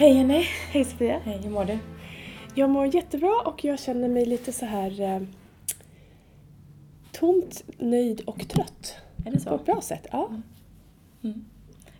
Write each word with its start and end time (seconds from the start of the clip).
Hej 0.00 0.16
Jenny! 0.16 0.42
Hej 0.72 0.84
Sofia! 0.84 1.20
Hej, 1.24 1.38
hur 1.42 1.50
mår 1.50 1.64
du? 1.64 1.78
Jag 2.54 2.70
mår 2.70 2.94
jättebra 2.94 3.42
och 3.44 3.64
jag 3.64 3.80
känner 3.80 4.08
mig 4.08 4.26
lite 4.26 4.52
så 4.52 4.66
här 4.66 5.00
eh, 5.00 5.22
tomt, 7.12 7.64
nöjd 7.78 8.20
och 8.20 8.48
trött. 8.48 8.96
Är 9.26 9.30
det 9.30 9.36
På 9.36 9.38
så? 9.40 9.54
ett 9.54 9.64
bra 9.64 9.80
sätt, 9.80 10.06
ja. 10.12 10.30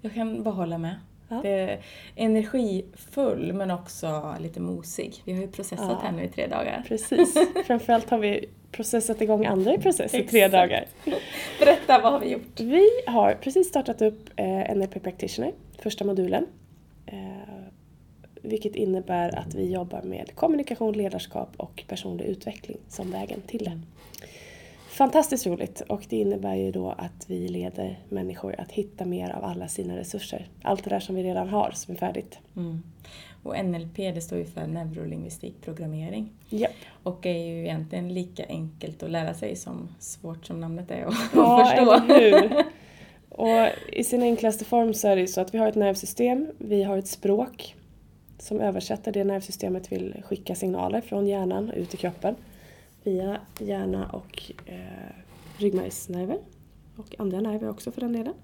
Jag 0.00 0.14
kan 0.14 0.42
bara 0.42 0.54
hålla 0.54 0.78
med. 0.78 0.94
Ja. 1.28 1.40
Det 1.42 1.48
är 1.50 1.80
energifull 2.16 3.52
men 3.52 3.70
också 3.70 4.34
lite 4.40 4.60
mosig. 4.60 5.22
Vi 5.24 5.32
har 5.32 5.40
ju 5.40 5.48
processat 5.48 5.86
Ja. 5.90 6.00
här 6.02 6.12
nu 6.12 6.24
i 6.24 6.28
tre 6.28 6.46
dagar. 6.46 6.84
Precis. 6.88 7.34
Framförallt 7.66 8.10
har 8.10 8.18
vi 8.18 8.44
processat 8.72 9.20
igång 9.20 9.46
andra 9.46 9.74
i 9.74 9.78
process 9.78 10.14
i 10.14 10.22
tre 10.22 10.48
dagar. 10.48 10.86
Berätta, 11.60 12.00
vad 12.02 12.12
har 12.12 12.20
vi 12.20 12.32
gjort? 12.32 12.60
Vi 12.60 12.88
har 13.06 13.34
precis 13.34 13.68
startat 13.68 14.02
upp 14.02 14.30
eh, 14.36 14.74
NLP 14.76 15.02
Practitioner, 15.02 15.52
första 15.78 16.04
modulen. 16.04 16.46
Eh, 17.06 17.59
vilket 18.42 18.76
innebär 18.76 19.38
att 19.38 19.54
vi 19.54 19.72
jobbar 19.72 20.02
med 20.02 20.34
kommunikation, 20.34 20.92
ledarskap 20.92 21.48
och 21.56 21.84
personlig 21.88 22.24
utveckling 22.24 22.78
som 22.88 23.10
vägen 23.10 23.40
till 23.46 23.64
det. 23.64 23.80
Fantastiskt 24.88 25.46
roligt 25.46 25.80
och 25.80 26.06
det 26.08 26.16
innebär 26.16 26.54
ju 26.54 26.72
då 26.72 26.90
att 26.90 27.24
vi 27.26 27.48
leder 27.48 27.98
människor 28.08 28.54
att 28.60 28.72
hitta 28.72 29.04
mer 29.04 29.30
av 29.30 29.44
alla 29.44 29.68
sina 29.68 29.96
resurser. 29.96 30.48
Allt 30.62 30.84
det 30.84 30.90
där 30.90 31.00
som 31.00 31.14
vi 31.14 31.22
redan 31.22 31.48
har 31.48 31.70
som 31.74 31.94
är 31.94 31.98
färdigt. 31.98 32.38
Mm. 32.56 32.82
Och 33.42 33.64
NLP 33.64 33.96
det 33.96 34.20
står 34.20 34.38
ju 34.38 34.44
för 34.44 34.66
neurolingvistik 34.66 35.54
programmering. 35.60 36.32
Japp. 36.48 36.70
Och 37.02 37.26
är 37.26 37.46
ju 37.46 37.60
egentligen 37.60 38.14
lika 38.14 38.44
enkelt 38.48 39.02
att 39.02 39.10
lära 39.10 39.34
sig 39.34 39.56
som 39.56 39.88
svårt 39.98 40.46
som 40.46 40.60
namnet 40.60 40.90
är 40.90 41.04
att 41.04 41.14
Ja, 41.34 41.64
förstå. 41.76 41.92
eller 41.92 42.40
hur? 42.40 42.64
Och 43.28 43.68
i 43.92 44.04
sin 44.04 44.22
enklaste 44.22 44.64
form 44.64 44.94
så 44.94 45.08
är 45.08 45.16
det 45.16 45.20
ju 45.22 45.28
så 45.28 45.40
att 45.40 45.54
vi 45.54 45.58
har 45.58 45.68
ett 45.68 45.74
nervsystem, 45.74 46.46
vi 46.58 46.82
har 46.82 46.98
ett 46.98 47.08
språk 47.08 47.74
som 48.42 48.60
översätter 48.60 49.12
det 49.12 49.24
nervsystemet 49.24 49.92
vill 49.92 50.22
skicka 50.24 50.54
signaler 50.54 51.00
från 51.00 51.26
hjärnan 51.26 51.70
ut 51.70 51.94
i 51.94 51.96
kroppen 51.96 52.34
via 53.02 53.40
hjärna 53.58 54.06
och 54.06 54.52
eh, 54.66 55.14
ryggmärgsnerver 55.56 56.38
och 56.96 57.14
andra 57.18 57.40
nerver 57.40 57.68
också 57.68 57.92
för 57.92 58.00
den 58.00 58.12
delen. 58.12 58.34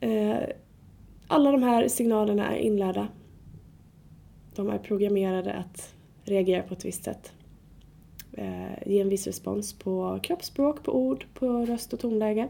Eh, 0.00 0.48
alla 1.26 1.52
de 1.52 1.62
här 1.62 1.88
signalerna 1.88 2.56
är 2.56 2.58
inlärda. 2.58 3.08
De 4.54 4.68
är 4.68 4.78
programmerade 4.78 5.52
att 5.52 5.94
reagera 6.24 6.62
på 6.62 6.74
ett 6.74 6.84
visst 6.84 7.04
sätt 7.04 7.32
eh, 8.32 8.86
ge 8.86 9.00
en 9.00 9.08
viss 9.08 9.26
respons 9.26 9.78
på 9.78 10.18
kroppsspråk, 10.22 10.82
på 10.82 10.92
ord, 10.92 11.26
på 11.34 11.46
röst 11.46 11.92
och 11.92 12.00
tonläge. 12.00 12.48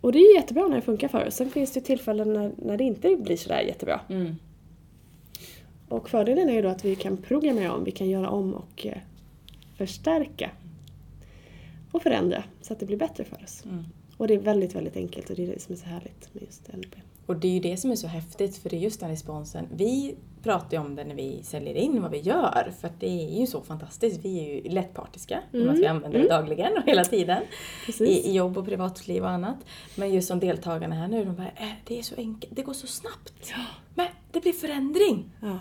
Och 0.00 0.12
det 0.12 0.18
är 0.18 0.28
ju 0.28 0.34
jättebra 0.34 0.68
när 0.68 0.76
det 0.76 0.82
funkar 0.82 1.08
för 1.08 1.26
oss. 1.26 1.34
Sen 1.34 1.50
finns 1.50 1.72
det 1.72 1.80
ju 1.80 1.86
tillfällen 1.86 2.32
när, 2.32 2.52
när 2.56 2.76
det 2.76 2.84
inte 2.84 3.16
blir 3.16 3.36
sådär 3.36 3.60
jättebra. 3.60 4.00
Mm. 4.08 4.36
Och 5.88 6.08
fördelen 6.10 6.48
är 6.48 6.52
ju 6.52 6.62
då 6.62 6.68
att 6.68 6.84
vi 6.84 6.96
kan 6.96 7.16
programmera 7.16 7.74
om, 7.74 7.84
vi 7.84 7.90
kan 7.90 8.08
göra 8.08 8.30
om 8.30 8.54
och 8.54 8.86
eh, 8.86 8.98
förstärka. 9.76 10.50
Och 11.92 12.02
förändra 12.02 12.44
så 12.62 12.72
att 12.72 12.80
det 12.80 12.86
blir 12.86 12.96
bättre 12.96 13.24
för 13.24 13.44
oss. 13.44 13.64
Mm. 13.64 13.84
Och 14.16 14.28
det 14.28 14.34
är 14.34 14.38
väldigt, 14.38 14.74
väldigt 14.74 14.96
enkelt 14.96 15.30
och 15.30 15.36
det 15.36 15.42
är 15.42 15.46
det 15.46 15.62
som 15.62 15.72
är 15.72 15.76
så 15.76 15.86
härligt 15.86 16.34
med 16.34 16.42
just 16.42 16.72
NLP. 16.72 16.94
Och 17.26 17.36
det 17.36 17.48
är 17.48 17.52
ju 17.52 17.60
det 17.60 17.76
som 17.76 17.90
är 17.90 17.96
så 17.96 18.06
häftigt, 18.06 18.56
för 18.56 18.70
det 18.70 18.76
är 18.76 18.80
just 18.80 19.00
den 19.00 19.10
responsen. 19.10 19.66
Vi 19.74 20.16
pratar 20.42 20.76
ju 20.76 20.84
om 20.84 20.94
det 20.94 21.04
när 21.04 21.14
vi 21.14 21.42
säljer 21.42 21.74
in 21.74 22.02
vad 22.02 22.10
vi 22.10 22.18
gör, 22.18 22.72
för 22.80 22.88
att 22.88 23.00
det 23.00 23.06
är 23.06 23.40
ju 23.40 23.46
så 23.46 23.62
fantastiskt. 23.62 24.24
Vi 24.24 24.38
är 24.38 24.54
ju 24.54 24.70
lättpartiska, 24.70 25.42
med 25.50 25.68
att 25.68 25.78
vi 25.78 25.86
använder 25.86 26.18
det 26.18 26.28
dagligen 26.28 26.76
och 26.76 26.82
hela 26.86 27.04
tiden. 27.04 27.42
Precis. 27.86 28.26
I, 28.26 28.32
jobb 28.32 28.58
och 28.58 28.64
privatliv 28.64 29.22
och 29.22 29.30
annat. 29.30 29.56
Men 29.94 30.14
just 30.14 30.28
som 30.28 30.40
deltagarna 30.40 30.94
här 30.94 31.08
nu, 31.08 31.24
de 31.24 31.36
bara 31.36 31.50
äh, 31.56 31.72
det 31.84 31.98
är 31.98 32.02
så 32.02 32.14
enkelt, 32.16 32.56
det 32.56 32.62
går 32.62 32.72
så 32.72 32.86
snabbt. 32.86 33.52
Men 33.94 34.06
det 34.32 34.40
blir 34.40 34.52
förändring. 34.52 35.32
Ja. 35.40 35.58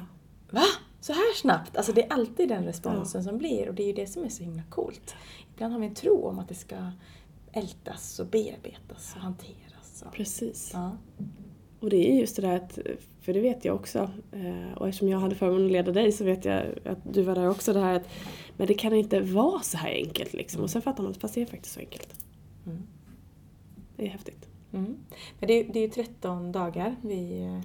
Va? 0.50 0.66
Så 1.01 1.13
här 1.13 1.35
snabbt? 1.35 1.78
Alltså 1.78 1.94
det 1.94 2.03
är 2.03 2.13
alltid 2.13 2.50
den 2.50 2.66
responsen 2.66 3.23
som 3.23 3.38
blir 3.38 3.69
och 3.69 3.75
det 3.75 3.83
är 3.83 3.88
ju 3.88 3.94
det 3.94 4.07
som 4.07 4.23
är 4.23 4.29
så 4.29 4.44
himla 4.44 4.63
coolt. 4.69 5.16
Ibland 5.53 5.73
har 5.73 5.79
vi 5.79 5.88
en 5.88 5.95
tro 5.95 6.28
om 6.28 6.39
att 6.39 6.47
det 6.47 6.56
ska 6.56 6.75
ältas 7.51 8.19
och 8.19 8.28
bearbetas 8.28 9.13
och 9.16 9.22
hanteras. 9.22 10.03
Och, 10.05 10.13
Precis. 10.13 10.72
ja. 10.73 10.97
Och 11.79 11.89
det 11.89 12.11
är 12.11 12.19
just 12.19 12.35
det 12.35 12.41
där 12.41 12.55
att, 12.55 12.79
för 13.22 13.34
det 13.34 13.41
vet 13.41 13.66
jag 13.66 13.75
också, 13.75 14.09
eh, 14.31 14.78
och 14.78 14.88
eftersom 14.88 15.09
jag 15.09 15.19
hade 15.19 15.35
förmånen 15.35 15.66
att 15.66 15.72
leda 15.72 15.91
dig 15.91 16.11
så 16.11 16.23
vet 16.23 16.45
jag 16.45 16.66
att 16.85 17.13
du 17.13 17.22
var 17.22 17.35
där 17.35 17.50
också, 17.50 17.73
det 17.73 17.79
här 17.79 17.94
att 17.94 18.07
men 18.57 18.67
det 18.67 18.73
kan 18.73 18.94
inte 18.94 19.22
vara 19.22 19.59
så 19.59 19.78
här 19.78 19.91
enkelt 19.91 20.34
liksom. 20.34 20.61
Och 20.61 20.69
sen 20.69 20.81
fattar 20.81 21.03
man 21.03 21.11
att 21.11 21.17
fast 21.17 21.35
det 21.35 21.41
är 21.41 21.45
faktiskt 21.45 21.73
så 21.73 21.79
enkelt. 21.79 22.16
Mm. 22.66 22.81
Det 23.95 24.05
är 24.05 24.09
häftigt. 24.09 24.47
Mm. 24.73 24.97
Men 25.39 25.47
det, 25.47 25.53
är, 25.53 25.73
det 25.73 25.79
är 25.79 25.84
ju 25.84 25.89
13 25.89 26.51
dagar 26.51 26.95
vi 27.01 27.41
eh, 27.41 27.61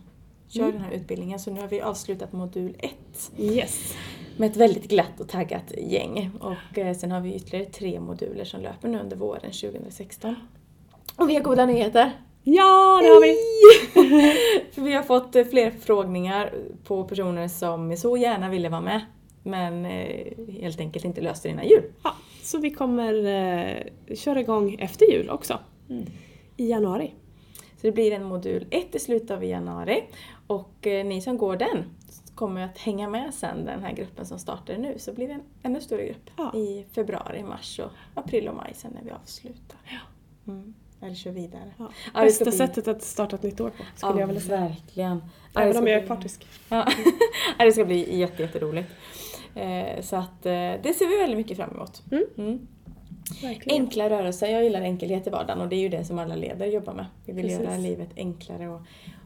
kör 0.51 0.63
Mm. 0.63 0.73
den 0.75 0.83
här 0.85 0.93
utbildningen 0.93 1.39
så 1.39 1.51
nu 1.51 1.61
har 1.61 1.69
vi 1.69 1.81
avslutat 1.81 2.33
modul 2.33 2.77
1 2.79 2.91
Yes. 3.39 3.95
med 4.37 4.51
ett 4.51 4.57
väldigt 4.57 4.89
glatt 4.89 5.21
och 5.21 5.29
taggat 5.29 5.73
gäng. 5.79 6.31
Och 6.41 6.79
eh, 6.79 6.95
sen 6.97 7.11
har 7.13 7.21
vi 7.21 7.35
ytterligare 7.35 7.65
tre 7.65 8.01
moduler 8.01 8.45
som 8.45 8.61
löper 8.61 8.89
nu 8.89 9.01
under 9.01 9.17
våren 9.17 9.51
2016. 9.53 10.35
Och 11.17 11.29
vi 11.31 11.35
har 11.35 11.43
goda 11.43 11.67
nyheter! 11.67 12.13
Ja, 12.43 13.01
det 13.03 13.09
har 13.09 13.23
vi! 13.23 13.37
För 14.73 14.83
vi 14.83 14.93
har 14.93 15.03
fått 15.03 15.37
eh, 15.37 15.45
fler 15.45 15.71
förfrågningar 15.71 16.55
på 16.85 17.05
personer 17.05 17.49
som 17.49 17.97
så 17.97 18.17
gärna 18.17 18.49
ville 18.51 18.69
vara 18.69 18.81
med 18.81 19.01
men 19.43 19.87
eh, 19.87 20.27
helt 20.61 20.81
enkelt 20.81 21.05
inte 21.05 21.21
löste 21.21 21.49
det 21.49 21.53
innan 21.53 21.69
jul. 21.69 21.83
Ja, 22.05 22.15
så 22.43 22.59
vi 22.59 22.71
kommer 22.71 23.15
eh, 23.15 24.15
köra 24.15 24.41
igång 24.41 24.75
efter 24.81 25.13
jul 25.13 25.31
också. 25.31 25.59
I 26.57 26.71
januari. 26.71 27.15
Så 27.81 27.87
det 27.87 27.93
blir 27.93 28.13
en 28.13 28.25
modul 28.25 28.67
1 28.71 28.95
i 28.95 28.99
slutet 28.99 29.31
av 29.31 29.45
januari 29.45 30.05
och 30.47 30.87
eh, 30.87 31.05
ni 31.07 31.21
som 31.21 31.39
går 31.39 31.57
den 31.57 31.85
kommer 32.35 32.61
att 32.65 32.79
hänga 32.79 33.09
med 33.09 33.35
sen 33.35 33.65
den 33.65 33.83
här 33.83 33.93
gruppen 33.93 34.27
som 34.27 34.39
startar 34.39 34.77
nu 34.79 34.99
så 34.99 35.13
blir 35.13 35.29
det 35.29 35.35
en 35.35 35.43
ännu 35.63 35.81
större 35.81 36.07
grupp 36.07 36.31
Ja. 36.37 36.53
i 36.55 36.85
februari, 36.93 37.43
mars 37.43 37.79
och 37.81 37.91
april 38.15 38.49
och 38.49 38.55
maj 38.57 38.73
sen 38.75 38.91
när 38.93 39.03
vi 39.03 39.11
avslutar. 39.11 39.79
Mm. 40.47 40.75
Eller 41.03 41.15
kör 41.15 41.31
vidare. 41.31 41.73
Ja. 41.79 41.89
Ja, 42.15 42.21
Bästa 42.21 42.45
bli- 42.45 42.53
sättet 42.53 42.89
att 42.89 43.03
starta 43.03 43.37
ett 43.37 43.43
nytt 43.43 43.61
år 43.61 43.71
på, 43.71 43.83
skulle 43.97 44.13
ja, 44.13 44.21
jag 44.21 44.27
vilja 44.27 44.41
säga. 44.43 44.61
verkligen. 44.61 45.23
Ja, 45.53 45.61
Även 45.61 45.77
om 45.77 45.87
jag 45.87 46.03
är 46.03 46.07
partisk. 46.07 46.47
Ja. 46.69 46.87
Ja, 47.59 47.65
det 47.65 47.73
ska 47.73 47.85
bli 47.85 48.19
jätte, 48.19 48.43
jätteroligt. 48.43 48.91
Eh, 49.55 50.01
så 50.03 50.17
att 50.17 50.47
eh, 50.47 50.53
det 50.53 50.95
ser 50.99 51.09
vi 51.09 51.19
väldigt 51.19 51.37
mycket 51.39 51.57
fram 51.57 51.71
emot. 51.71 52.03
Mm. 52.13 52.25
Mm. 52.39 52.67
Verkligen. 53.43 53.83
Enkla 53.83 54.11
rörelser, 54.11 54.47
jag 54.47 54.65
gillar 54.65 54.81
enkelhet 54.81 55.27
i 55.27 55.31
vardagen 55.31 55.61
och 55.61 55.69
det 55.69 55.77
är 55.77 55.81
ju 55.81 55.89
det 55.89 56.05
som 56.05 56.19
alla 56.19 56.37
ledare 56.37 56.69
jobbar 56.71 56.95
med. 56.95 57.07
Vi 57.27 57.33
vill 57.33 57.45
Precis. 57.47 57.61
göra 57.65 57.77
livet 57.77 58.09
enklare 58.17 58.69
och, 58.69 58.81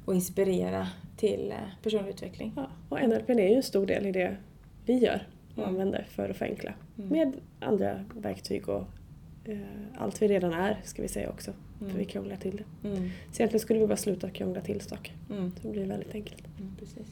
och 0.05 0.15
inspirera 0.15 0.89
till 1.17 1.51
eh, 1.53 1.83
personlig 1.83 2.11
utveckling. 2.11 2.53
Ja, 2.57 2.67
och 2.89 3.09
NLP 3.09 3.31
är 3.31 3.49
ju 3.49 3.55
en 3.55 3.63
stor 3.63 3.87
del 3.87 4.07
i 4.07 4.13
det 4.13 4.37
vi 4.87 4.99
gör 4.99 5.27
och 5.53 5.59
Mm. 5.59 5.71
använder 5.71 6.07
för 6.11 6.29
att 6.31 6.37
förenkla. 6.37 6.73
Med 6.95 7.33
andra 7.61 8.05
verktyg 8.15 8.69
och 8.69 8.83
eh, 9.45 9.59
allt 9.99 10.23
vi 10.23 10.29
redan 10.29 10.53
är, 10.53 10.81
ska 10.85 11.03
vi 11.03 11.09
säga 11.09 11.31
också. 11.31 11.53
För 11.79 11.99
vi 11.99 12.05
krånglar 12.05 12.37
till 12.37 12.57
det. 12.57 12.89
Mm. 12.89 13.11
Så 13.33 13.43
egentligen 13.43 13.61
skulle 13.61 13.81
vi 13.81 13.87
bara 13.87 13.97
sluta 13.97 14.31
krångla 14.31 14.61
till 14.61 14.81
saker. 14.81 15.13
Mm. 15.31 15.51
Så 15.51 15.57
det 15.63 15.73
blir 15.73 15.87
väldigt 15.87 16.15
enkelt. 16.15 16.45
Mm, 16.61 16.77
precis. 16.79 17.07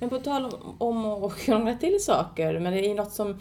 Men 0.00 0.08
på 0.10 0.18
tal 0.18 0.44
om, 0.44 0.76
om 0.78 1.24
att 1.24 1.38
krångla 1.38 1.74
till 1.74 2.04
saker, 2.04 2.58
men 2.60 2.72
det 2.72 2.86
är 2.86 2.94
något 2.94 3.12
som 3.12 3.40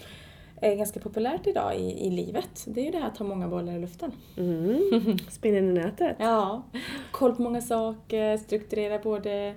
är 0.62 0.76
ganska 0.76 1.00
populärt 1.00 1.48
idag 1.48 1.76
i, 1.76 2.08
i 2.08 2.10
livet. 2.10 2.66
Det 2.66 2.82
är 2.82 2.86
ju 2.86 2.92
det 2.92 2.98
här 2.98 3.08
att 3.08 3.18
ha 3.18 3.26
många 3.26 3.48
bollar 3.48 3.74
i 3.74 3.80
luften. 3.80 4.12
Mm. 4.38 5.18
Spinnen 5.30 5.70
i 5.70 5.74
nätet. 5.74 6.16
Ja, 6.20 6.64
koll 7.12 7.36
på 7.36 7.42
många 7.42 7.62
saker, 7.62 8.38
strukturera 8.38 9.00
både 9.00 9.56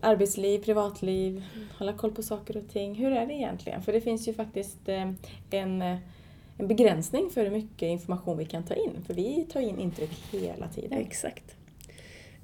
arbetsliv, 0.00 0.58
privatliv, 0.58 1.44
hålla 1.78 1.92
koll 1.92 2.12
på 2.12 2.22
saker 2.22 2.56
och 2.56 2.68
ting. 2.68 2.94
Hur 2.94 3.12
är 3.12 3.26
det 3.26 3.34
egentligen? 3.34 3.82
För 3.82 3.92
det 3.92 4.00
finns 4.00 4.28
ju 4.28 4.34
faktiskt 4.34 4.88
eh, 4.88 5.10
en, 5.50 5.82
eh, 5.82 5.96
en 6.58 6.68
begränsning 6.68 7.30
för 7.30 7.44
hur 7.44 7.50
mycket 7.50 7.86
information 7.86 8.38
vi 8.38 8.44
kan 8.44 8.62
ta 8.62 8.74
in. 8.74 9.02
För 9.06 9.14
vi 9.14 9.46
tar 9.52 9.60
in 9.60 9.78
intryck 9.78 10.10
hela 10.32 10.68
tiden. 10.68 10.98
Exakt. 10.98 11.56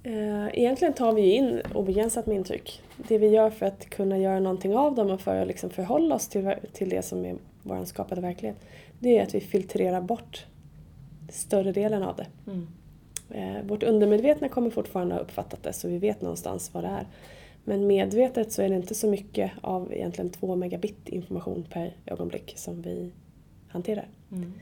Eh, 0.02 0.58
Egentligen 0.58 0.94
tar 0.94 1.12
vi 1.12 1.30
in 1.32 1.60
obegränsat 1.74 2.26
med 2.26 2.36
intryck. 2.36 2.82
Det 2.96 3.18
vi 3.18 3.28
gör 3.28 3.50
för 3.50 3.66
att 3.66 3.90
kunna 3.90 4.18
göra 4.18 4.40
någonting 4.40 4.76
av 4.76 4.94
dem 4.94 5.10
och 5.10 5.20
för 5.20 5.36
att 5.36 5.48
liksom 5.48 5.70
förhålla 5.70 6.14
oss 6.14 6.28
till, 6.28 6.54
till 6.72 6.88
det 6.88 7.02
som 7.02 7.24
är 7.24 7.36
vår 7.64 7.84
skapade 7.84 8.20
verklighet, 8.20 8.56
det 8.99 9.19
är 9.19 9.22
att 9.22 9.34
vi 9.34 9.40
filtrerar 9.40 10.00
bort 10.00 10.46
större 11.28 11.72
delen 11.72 12.02
av 12.02 12.16
det. 12.16 12.26
Mm. 12.46 12.66
Eh, 13.31 13.62
vårt 13.66 13.82
undermedvetna 13.82 14.49
kommer 14.49 14.70
fortfarande 14.70 15.14
ha 15.14 15.20
uppfattat 15.20 15.62
det 15.62 15.72
så 15.72 15.88
vi 15.88 15.99
vet 15.99 16.20
någonstans 16.20 16.75
vad 16.75 16.84
det 16.84 16.88
är. 16.88 17.06
Men 17.64 17.87
medvetet 17.87 18.52
så 18.52 18.62
är 18.62 18.69
det 18.69 18.76
inte 18.76 18.94
så 18.94 19.11
mycket 19.11 19.52
av 19.61 19.93
egentligen 19.93 20.31
två 20.31 20.56
megabit 20.56 21.08
information 21.08 21.66
per 21.70 21.96
ögonblick 22.06 22.52
som 22.56 22.82
vi 22.82 23.12
hanterar. 23.69 24.08
Mm. 24.32 24.52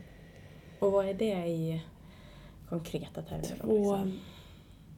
Och 0.79 0.91
vad 0.91 1.05
är 1.05 1.13
det 1.13 1.47
i 1.47 1.81
konkreta 2.69 3.21
termer? 3.21 3.55
då, 3.61 3.67
Två, 3.67 3.77
liksom? 3.77 4.19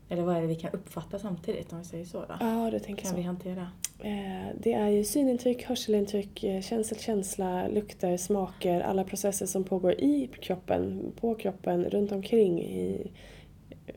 Eller 0.10 0.24
vad 0.24 0.36
är 0.38 0.42
det 0.42 0.48
vi 0.48 0.56
kan 0.56 0.72
uppfatta 0.74 1.19
samtidigt 1.19 1.74
om 1.74 1.80
vi 1.80 1.86
säger 1.86 2.06
så 2.06 2.19
då? 2.19 2.36
ja, 2.40 2.69
du 2.72 2.80
tänker 2.80 3.02
kan 3.04 3.12
så. 3.12 3.18
vi 3.18 3.24
hantera? 3.24 3.68
Eh, 4.00 4.56
Det 4.60 4.74
är 4.74 4.88
ju 4.88 5.04
synintryck, 5.04 5.63
hörselintryck, 5.63 6.44
eh, 6.44 6.62
känsel, 6.62 6.98
känsla, 7.00 7.68
lukter, 7.68 8.18
smaker, 8.18 8.81
alla 8.81 9.04
processer 9.04 9.46
som 9.46 9.63
pågår 9.63 9.94
i 9.94 10.30
kroppen, 10.42 11.12
på 11.19 11.36
kroppen, 11.36 11.86
runt 11.86 12.12
omkring, 12.12 12.62
i 12.62 13.12
eh, 13.88 13.96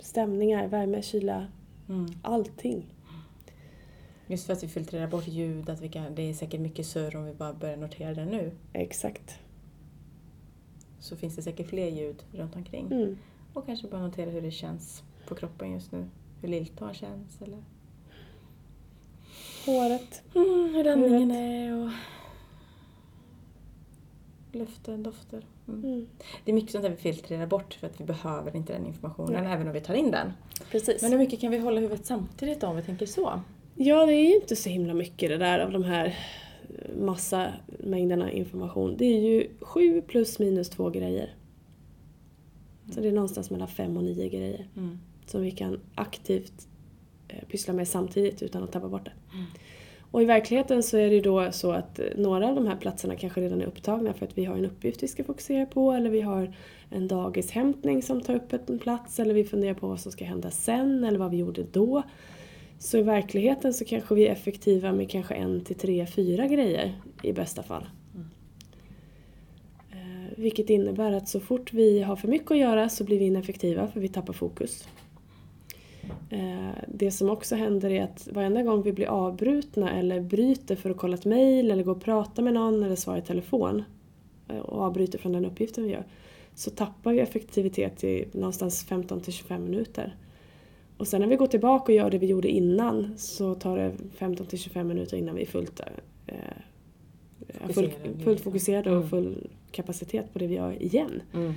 stämningar, 0.00 0.66
värme, 0.68 1.02
kyla, 1.02 1.46
Mm. 1.88 2.06
allting. 2.22 2.86
Just 4.26 4.46
för 4.46 4.52
att 4.52 4.62
vi 4.62 4.68
filtrerar 4.68 5.06
bort 5.06 5.28
ljud, 5.28 5.70
att 5.70 5.80
vi 5.80 5.88
kan, 5.88 6.14
det 6.14 6.22
är 6.22 6.34
säkert 6.34 6.60
mycket 6.60 6.86
surr 6.86 7.16
om 7.16 7.24
vi 7.24 7.34
bara 7.34 7.52
börjar 7.52 7.76
notera 7.76 8.14
det 8.14 8.24
nu. 8.24 8.50
Exakt. 8.72 9.38
Så 11.00 11.16
finns 11.16 11.36
det 11.36 11.42
säkert 11.42 11.66
fler 11.68 11.88
ljud 11.88 12.24
runt 12.32 12.56
omkring. 12.56 12.86
Mm. 12.92 13.18
Och 13.54 13.66
kanske 13.66 13.88
bara 13.88 14.00
notera 14.06 14.30
hur 14.30 14.42
det 14.42 14.50
känns 14.50 15.02
på 15.28 15.34
kroppen 15.34 15.72
just 15.72 15.92
nu. 15.92 16.08
Hur 16.40 16.48
lilltån 16.48 16.94
känns 16.94 17.42
eller 17.42 17.58
Håret. 19.66 20.22
mm, 20.34 20.74
hur 20.74 20.88
andningen 20.88 21.30
är 21.30 21.84
och 21.84 21.90
luften, 24.52 25.02
dofter. 25.02 25.46
Mm. 25.68 25.84
Mm. 25.84 26.06
Det 26.44 26.50
är 26.50 26.54
mycket 26.54 26.70
sånt 26.70 26.82
där 26.82 26.90
vi 26.90 26.96
filtrerar 26.96 27.46
bort 27.46 27.74
för 27.74 27.86
att 27.86 28.00
vi 28.00 28.04
behöver 28.04 28.56
inte 28.56 28.72
den 28.72 28.86
informationen 28.86 29.46
även 29.46 29.66
om 29.66 29.72
vi 29.72 29.80
tar 29.80 29.94
in 29.94 30.10
den. 30.10 30.32
Precis. 30.70 31.02
Men 31.02 31.12
hur 31.12 31.18
mycket 31.18 31.40
kan 31.40 31.50
vi 31.50 31.58
hålla 31.58 31.80
huvudet 31.80 32.06
samtidigt 32.06 32.60
då, 32.60 32.66
om 32.66 32.76
vi 32.76 32.82
tänker 32.82 33.06
så? 33.06 33.42
Ja, 33.74 34.06
det 34.06 34.12
är 34.12 34.28
ju 34.28 34.34
inte 34.34 34.56
så 34.56 34.68
himla 34.68 34.94
mycket 34.94 35.28
det 35.28 35.36
där 35.36 35.58
av 35.58 35.72
de 35.72 35.84
här 35.84 36.06
eh, 36.06 36.96
massa 36.96 37.52
mängderna 37.78 38.32
information. 38.32 38.96
Det 38.96 39.04
är 39.04 39.20
ju 39.20 39.48
sju 39.60 40.02
plus 40.02 40.38
minus 40.38 40.68
två 40.70 40.90
grejer. 40.90 41.34
Så 42.94 43.00
det 43.00 43.08
är 43.08 43.12
någonstans 43.12 43.50
mellan 43.50 43.68
fem 43.68 43.96
och 43.96 44.04
nio 44.04 44.28
grejer 44.28 44.66
Mm. 44.76 44.98
Som 45.30 45.42
vi 45.42 45.50
kan 45.50 45.80
aktivt 45.94 46.68
eh, 47.28 47.48
pyssla 47.48 47.74
med 47.74 47.88
samtidigt 47.88 48.42
utan 48.42 48.62
att 48.62 48.72
tappa 48.72 48.88
bort 48.88 49.04
det. 49.04 49.12
Mm. 49.34 49.46
Och 50.10 50.22
i 50.22 50.24
verkligheten 50.24 50.82
så 50.82 50.96
är 50.96 51.08
det 51.08 51.14
ju 51.14 51.20
då 51.20 51.52
så 51.52 51.72
att 51.72 51.98
eh, 51.98 52.06
några 52.16 52.48
av 52.48 52.54
de 52.54 52.66
här 52.66 52.76
platserna 52.76 53.16
kanske 53.16 53.40
redan 53.40 53.60
är 53.60 53.66
upptagna 53.66 54.12
för 54.12 54.26
att 54.26 54.38
vi 54.38 54.44
har 54.44 54.56
en 54.56 54.64
uppgift 54.64 55.02
vi 55.02 55.08
ska 55.08 55.24
fokusera 55.24 55.66
på 55.66 55.92
eller 55.92 56.10
vi 56.10 56.20
har 56.20 56.54
en 56.90 57.08
dagishämtning 57.08 58.02
som 58.02 58.20
tar 58.20 58.34
upp 58.34 58.52
en 58.52 58.78
plats 58.78 59.20
eller 59.20 59.34
vi 59.34 59.44
funderar 59.44 59.74
på 59.74 59.88
vad 59.88 60.00
som 60.00 60.12
ska 60.12 60.24
hända 60.24 60.50
sen 60.50 61.04
eller 61.04 61.18
vad 61.18 61.30
vi 61.30 61.36
gjorde 61.36 61.62
då. 61.72 62.02
Så 62.78 62.98
i 62.98 63.02
verkligheten 63.02 63.74
så 63.74 63.84
kanske 63.84 64.14
vi 64.14 64.26
är 64.26 64.32
effektiva 64.32 64.92
med 64.92 65.10
kanske 65.10 65.34
en 65.34 65.64
till 65.64 65.76
tre, 65.76 66.06
fyra 66.06 66.46
grejer 66.46 66.92
i 67.22 67.32
bästa 67.32 67.62
fall. 67.62 67.88
Eh, 69.90 70.36
Vilket 70.36 70.70
innebär 70.70 71.12
att 71.12 71.28
så 71.28 71.40
fort 71.40 71.72
vi 71.72 72.02
har 72.02 72.16
för 72.16 72.28
mycket 72.28 72.50
att 72.50 72.58
göra 72.58 72.88
så 72.88 73.04
blir 73.04 73.18
vi 73.18 73.24
ineffektiva 73.24 73.88
för 73.88 74.00
vi 74.00 74.08
tappar 74.08 74.32
fokus. 74.32 74.88
Eh, 76.30 76.68
Det 76.88 77.10
som 77.10 77.30
också 77.30 77.54
händer 77.56 77.90
är 77.90 78.02
att 78.02 78.28
varenda 78.32 78.62
gång 78.62 78.82
vi 78.82 78.92
blir 78.92 79.06
avbrutna 79.06 79.92
eller 79.98 80.20
bryter 80.20 80.76
för 80.76 80.90
att 80.90 80.96
kolla 80.96 81.14
ett 81.14 81.24
mejl 81.24 81.70
eller 81.70 81.82
gå 81.84 81.90
och 81.92 82.02
prata 82.02 82.42
med 82.42 82.54
någon 82.54 82.82
eller 82.82 82.96
svara 82.96 83.18
i 83.18 83.22
telefon 83.22 83.82
eh, 84.48 84.56
och 84.58 84.82
avbryter 84.82 85.18
från 85.18 85.32
den 85.32 85.44
uppgiften 85.44 85.84
vi 85.84 85.90
gör 85.90 86.04
så 86.54 86.70
tappar 86.70 87.12
vi 87.12 87.20
effektivitet 87.20 88.04
i 88.04 88.24
någonstans 88.32 88.84
15 88.84 89.20
till 89.20 89.32
25 89.32 89.64
minuter. 89.64 90.16
Och 90.96 91.08
sen 91.08 91.20
när 91.20 91.28
vi 91.28 91.36
går 91.36 91.46
tillbaka 91.46 91.84
och 91.92 91.96
gör 91.96 92.10
det 92.10 92.18
vi 92.18 92.26
gjorde 92.26 92.48
innan 92.48 93.14
så 93.16 93.54
tar 93.54 93.76
det 93.78 93.92
15 94.16 94.46
till 94.46 94.58
25 94.58 94.88
minuter 94.88 95.16
innan 95.16 95.34
vi 95.34 95.42
är 95.42 95.46
fullt, 95.46 95.80
eh, 96.26 96.34
full, 97.50 97.90
Fokuserade. 97.90 98.24
fullt 98.24 98.40
fokuserade 98.40 98.90
Mm. 98.90 99.02
och 99.02 99.10
full 99.10 99.46
kapacitet 99.70 100.32
på 100.32 100.38
det 100.38 100.46
vi 100.46 100.54
gör 100.54 100.82
igen. 100.82 101.22
Mm. 101.34 101.52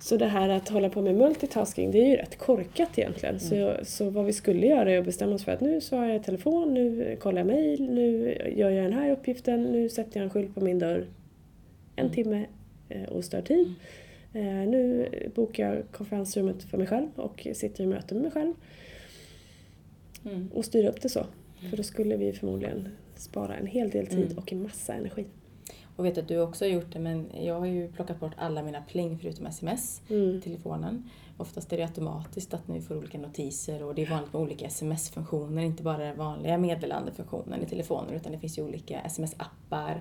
Så 0.00 0.16
det 0.16 0.26
här 0.26 0.48
att 0.48 0.68
hålla 0.68 0.88
på 0.90 1.02
med 1.02 1.14
multitasking, 1.14 1.90
det 1.90 1.98
är 1.98 2.06
ju 2.06 2.16
rätt 2.16 2.38
korkat 2.38 2.98
egentligen. 2.98 3.40
Så, 3.40 3.76
så 3.82 4.10
vad 4.10 4.24
vi 4.24 4.32
skulle 4.32 4.66
göra 4.66 4.90
är 4.92 4.98
att 4.98 5.04
bestämma 5.04 5.34
oss 5.34 5.44
för 5.44 5.52
att 5.52 5.60
nu 5.60 5.80
svarar 5.80 6.06
jag 6.06 6.16
i 6.16 6.24
telefon, 6.24 6.74
nu 6.74 7.16
kollar 7.20 7.38
jag 7.38 7.46
mejl, 7.46 7.90
nu 7.90 8.36
gör 8.56 8.70
jag 8.70 8.84
den 8.84 8.92
här 8.92 9.10
uppgiften, 9.10 9.62
nu 9.62 9.88
sätter 9.88 10.20
jag 10.20 10.24
en 10.24 10.30
skylt 10.30 10.54
på 10.54 10.60
min 10.60 10.78
dörr 10.78 11.06
en 11.96 12.10
timme 12.10 12.46
eh, 12.88 13.12
ostörd 13.16 13.44
tid. 13.44 13.74
Eh, 14.34 14.42
nu 14.44 15.08
bokar 15.34 15.74
jag 15.74 15.82
konferensrummet 15.92 16.62
för 16.62 16.78
mig 16.78 16.86
själv 16.86 17.08
och 17.16 17.46
sitter 17.54 17.84
i 17.84 17.86
möte 17.86 18.14
med 18.14 18.22
mig 18.22 18.32
själv 18.32 18.52
Mm. 20.24 20.48
och 20.54 20.64
styr 20.64 20.84
upp 20.88 21.00
det 21.00 21.08
så. 21.08 21.26
För 21.70 21.76
då 21.76 21.82
skulle 21.82 22.16
vi 22.16 22.32
förmodligen 22.32 22.88
spara 23.16 23.56
en 23.56 23.66
hel 23.66 23.90
del 23.90 24.06
tid 24.06 24.24
Mm. 24.24 24.38
och 24.38 24.52
en 24.52 24.62
massa 24.62 24.94
energi. 24.94 25.24
Och 25.96 26.04
vet 26.04 26.18
att 26.18 26.28
du 26.28 26.40
också 26.40 26.64
har 26.64 26.70
gjort 26.70 26.92
det, 26.92 26.98
men 26.98 27.26
jag 27.42 27.58
har 27.58 27.66
ju 27.66 27.88
plockat 27.92 28.20
bort 28.20 28.32
alla 28.36 28.62
mina 28.62 28.80
pling 28.82 29.18
förutom 29.18 29.46
sms 29.46 30.00
Mm. 30.10 30.36
i 30.36 30.40
telefonen. 30.40 31.10
Oftast 31.36 31.72
är 31.72 31.76
det 31.76 31.82
automatiskt 31.82 32.54
att 32.54 32.68
ni 32.68 32.80
får 32.80 32.96
olika 32.96 33.18
notiser 33.18 33.82
och 33.82 33.94
det 33.94 34.02
är 34.02 34.10
vanligt 34.10 34.32
med 34.32 34.42
olika 34.42 34.66
sms-funktioner, 34.66 35.62
inte 35.62 35.82
bara 35.82 35.98
den 35.98 36.16
vanliga 36.18 36.58
meddelandefunktionen 36.58 37.62
i 37.62 37.66
telefonen 37.66 38.14
utan 38.14 38.32
det 38.32 38.38
finns 38.38 38.58
ju 38.58 38.62
olika 38.62 39.00
sms-appar. 39.00 40.00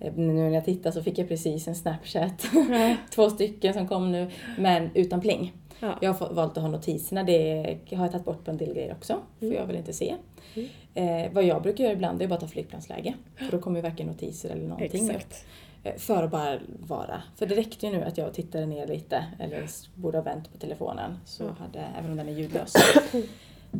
Eh, 0.00 0.12
Nu 0.14 0.32
när 0.32 0.50
jag 0.50 0.64
tittar 0.64 0.90
så 0.90 1.02
fick 1.02 1.18
jag 1.18 1.28
precis 1.28 1.68
en 1.68 1.74
Snapchat, 1.74 2.46
två 3.14 3.30
stycken 3.30 3.74
som 3.74 3.88
kom 3.88 4.12
nu, 4.12 4.30
men 4.58 4.90
utan 4.94 5.20
pling. 5.20 5.52
Ja. 5.80 5.98
Jag 6.00 6.12
har 6.12 6.34
valt 6.34 6.56
att 6.56 6.62
ha 6.62 6.70
notiserna, 6.70 7.22
det 7.22 7.78
har 7.92 8.04
jag 8.04 8.12
tagit 8.12 8.24
bort 8.24 8.44
på 8.44 8.50
en 8.50 8.56
del 8.56 8.74
grejer 8.74 8.92
också, 8.92 9.16
för 9.38 9.46
Mm. 9.46 9.58
jag 9.58 9.66
vill 9.66 9.76
inte 9.76 9.92
se. 9.92 10.14
Mm. 10.54 10.68
Eh, 10.94 11.32
vad 11.32 11.44
jag 11.44 11.62
brukar 11.62 11.84
göra 11.84 11.92
ibland 11.94 12.20
är 12.22 12.24
att 12.26 12.30
bara 12.30 12.40
ta 12.40 12.46
flygplansläge, 12.46 13.14
för 13.36 13.50
då 13.52 13.58
kommer 13.58 13.76
ju 13.78 13.82
varken 13.82 14.06
notiser 14.06 14.50
eller 14.50 14.68
någonting 14.68 15.04
upp. 15.04 15.16
Exakt. 15.16 15.44
Eh, 15.84 15.94
För 15.96 16.22
att 16.22 16.30
bara 16.30 16.58
vara. 16.86 17.22
För 17.36 17.46
det 17.46 17.54
räckte 17.54 17.86
ju 17.86 17.92
nu 17.92 18.02
att 18.04 18.18
jag 18.18 18.34
tittade 18.34 18.66
ner 18.66 18.86
lite, 18.86 19.24
eller 19.40 19.66
borde 19.94 20.18
ha 20.18 20.22
vänt 20.22 20.52
på 20.52 20.58
telefonen, 20.58 21.18
så 21.24 21.44
hade, 21.44 21.84
även 21.98 22.10
om 22.10 22.16
den 22.16 22.28
är 22.28 22.32
ljudlös. 22.32 22.74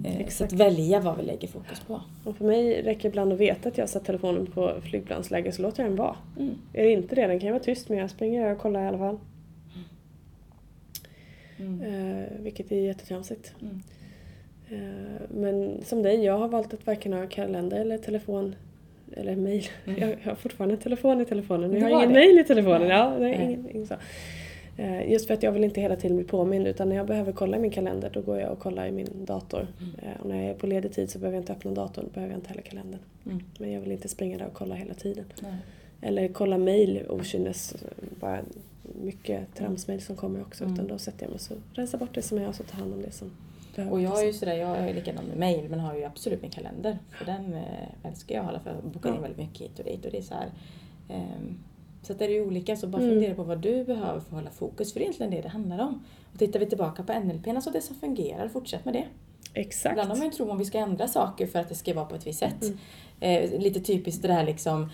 Eh, 0.05 0.13
Så 0.13 0.21
Exakt. 0.21 0.53
att 0.53 0.59
välja 0.61 1.01
vad 1.01 1.17
vi 1.17 1.23
lägger 1.23 1.49
fokus 1.49 1.81
på. 1.81 2.01
Och 2.25 2.37
för 2.37 2.45
mig 2.45 2.83
räcker 2.83 3.09
ibland 3.09 3.33
att 3.33 3.39
veta 3.39 3.69
att 3.69 3.79
jag 3.79 3.89
satt 3.89 4.05
telefonen 4.05 4.47
på 4.47 4.73
flygplansläge 4.83 5.53
så 5.53 5.63
låter 5.63 5.83
jag 5.83 5.91
den 5.91 5.99
vara. 5.99 6.17
Mm. 6.39 6.55
Är 6.73 6.83
det 6.85 6.93
inte 6.93 7.15
det, 7.15 7.27
den 7.27 7.39
kan 7.41 7.47
ju 7.47 7.53
vara 7.53 7.63
tyst 7.63 7.89
men 7.89 7.99
jag 7.99 8.11
springer 8.11 8.53
och 8.53 8.59
kollar 8.59 8.85
i 8.85 8.87
alla 8.87 8.99
fall. 8.99 9.19
Mm. 11.67 11.83
Eh, 12.21 12.27
vilket 12.41 12.73
är 12.73 12.81
jättetramsigt. 12.81 13.55
Mm. 13.63 13.83
Eh, 14.71 15.21
men 15.31 15.85
som 15.85 16.03
dig, 16.03 16.25
jag 16.25 16.39
har 16.39 16.49
valt 16.49 16.75
att 16.75 16.87
varken 16.87 17.13
ha 17.13 17.27
kalender 17.27 17.81
eller 17.81 17.99
telefon 17.99 18.55
eller 19.17 19.37
mail. 19.37 19.67
Mm. 19.85 20.01
Jag, 20.01 20.11
jag 20.23 20.31
har 20.31 20.35
fortfarande 20.35 20.75
en 20.75 20.81
telefon 20.81 21.21
i 21.21 21.25
telefonen. 21.25 21.71
Du 21.71 21.79
Jag 21.79 21.85
har 21.85 21.91
ingen 21.91 22.09
det? 22.09 22.15
mail 22.15 22.39
i 22.39 22.45
telefonen. 22.45 22.89
Ja, 22.89 23.17
nej, 23.19 23.39
Nej. 23.39 23.47
ingen, 23.47 23.71
ingen 23.71 23.87
så. 23.87 23.95
Eh, 24.77 25.11
just 25.13 25.27
för 25.27 25.35
att 25.35 25.43
jag 25.43 25.53
vill 25.53 25.65
inte 25.65 25.81
hela 25.81 25.97
tiden 25.97 26.17
bli 26.17 26.27
påmind 26.27 26.67
utan 26.67 26.89
när 26.89 26.97
jag 26.97 27.07
behöver 27.07 27.33
kolla 27.33 27.57
i 27.57 27.61
min 27.61 27.71
kalender 27.71 28.11
då 28.15 28.21
går 28.21 28.41
jag 28.41 28.53
och 28.53 28.59
kollar 28.59 28.87
i 28.87 28.93
min 28.93 29.25
dator. 29.25 29.67
Mm. 29.81 29.95
Eh, 30.03 30.21
och 30.21 30.29
när 30.29 30.43
jag 30.43 30.51
är 30.51 30.55
på 30.55 30.67
ledig 30.67 30.93
tid 30.93 31.11
så 31.11 31.19
behöver 31.19 31.37
jag 31.37 31.43
inte 31.43 31.53
öppna 31.53 31.71
datorn, 31.71 32.09
behöver 32.15 32.33
jag 32.33 32.39
inte 32.39 32.49
heller 32.49 32.63
kalendern. 32.63 33.01
Mm. 33.27 33.43
Men 33.59 33.73
jag 33.73 33.81
vill 33.81 33.93
inte 33.93 34.09
springa 34.09 34.39
där 34.39 34.47
och 34.47 34.55
kolla 34.55 34.75
hela 34.75 34.95
tiden. 34.95 35.25
Nej. 35.43 35.55
Eller 36.01 36.29
kolla 36.29 36.59
mail 36.59 37.03
okynnes, 37.09 37.77
bara 38.21 38.39
mycket 38.95 39.55
tramsmail 39.55 40.01
som 40.03 40.17
kommer 40.17 40.41
också. 40.43 40.65
Mm. 40.65 40.75
Utan 40.75 40.87
då 40.87 40.99
sätter 40.99 41.23
jag 41.27 41.31
mig 41.31 41.41
och 41.51 41.77
rensar 41.77 41.99
bort 41.99 42.15
det 42.15 42.23
som 42.23 42.39
är 42.39 42.49
och 42.49 42.55
så 42.55 42.63
tar 42.63 42.79
hand 42.79 42.93
om 42.93 43.03
det 43.03 43.11
som 43.11 43.31
behöver 43.77 43.93
Och 43.93 44.01
jag 44.01 44.23
är 44.23 44.27
ju 44.27 44.33
sådär, 44.33 44.55
jag 44.57 44.77
är 44.79 44.95
likadan 44.95 45.25
med 45.25 45.37
mail 45.39 45.69
men 45.71 45.81
har 45.81 45.95
ju 45.95 46.05
absolut 46.05 46.43
min 46.43 46.51
kalender. 46.51 46.99
För 47.11 47.25
den 47.25 47.55
eh, 47.55 47.63
älskar 48.09 48.35
jag 48.35 48.41
att 48.43 48.47
hålla 48.47 48.61
för 48.61 48.71
jag 48.71 48.93
bokar 48.93 49.15
in 49.15 49.23
väldigt 49.23 49.39
mycket 49.39 49.61
hit 49.61 49.79
och 49.79 49.85
dit 49.85 50.05
och 50.05 50.11
det 50.11 50.19
är 50.19 50.23
så 50.23 50.35
här. 50.35 50.51
ehm, 51.09 51.59
så 52.03 52.13
att 52.13 52.19
det 52.19 52.25
är 52.25 52.29
ju 52.29 52.47
olika, 52.47 52.77
så 52.77 52.87
bara 52.87 53.03
Mm. 53.03 53.15
fundera 53.15 53.35
på 53.35 53.43
vad 53.43 53.59
du 53.59 53.85
behöver 53.85 54.21
för 54.21 54.29
att 54.29 54.33
hålla 54.35 54.51
fokus. 54.51 54.93
För 54.93 55.01
det 55.01 55.03
är 55.03 55.07
egentligen 55.07 55.33
det 55.33 55.41
det 55.41 55.49
handlar 55.49 55.79
om. 55.79 56.05
Och 56.33 56.39
tittar 56.39 56.61
vi 56.61 56.67
tillbaka 56.67 57.03
på 57.03 57.13
NLP, 57.13 57.47
alltså 57.49 57.71
det 57.71 57.81
som 57.81 57.97
fungerar, 57.97 58.49
fortsätt 58.49 58.85
med 58.85 58.95
det. 58.95 59.05
Exakt. 59.55 59.93
Ibland 59.93 60.11
har 60.11 60.17
man 60.17 60.27
ju 60.27 60.33
tro 60.33 60.51
om 60.51 60.59
vi 60.59 60.65
ska 60.65 60.79
ändra 60.79 61.09
saker 61.09 61.47
för 61.47 61.59
att 61.59 61.69
det 61.69 61.75
ska 61.75 61.95
vara 61.95 62.05
på 62.05 62.15
ett 62.15 62.27
visst 62.27 62.39
sätt. 62.39 62.63
Mm. 62.63 62.79
Eh, 63.21 63.61
lite 63.61 63.81
typiskt 63.81 64.23
det 64.23 64.33
här 64.33 64.45
liksom 64.45 64.91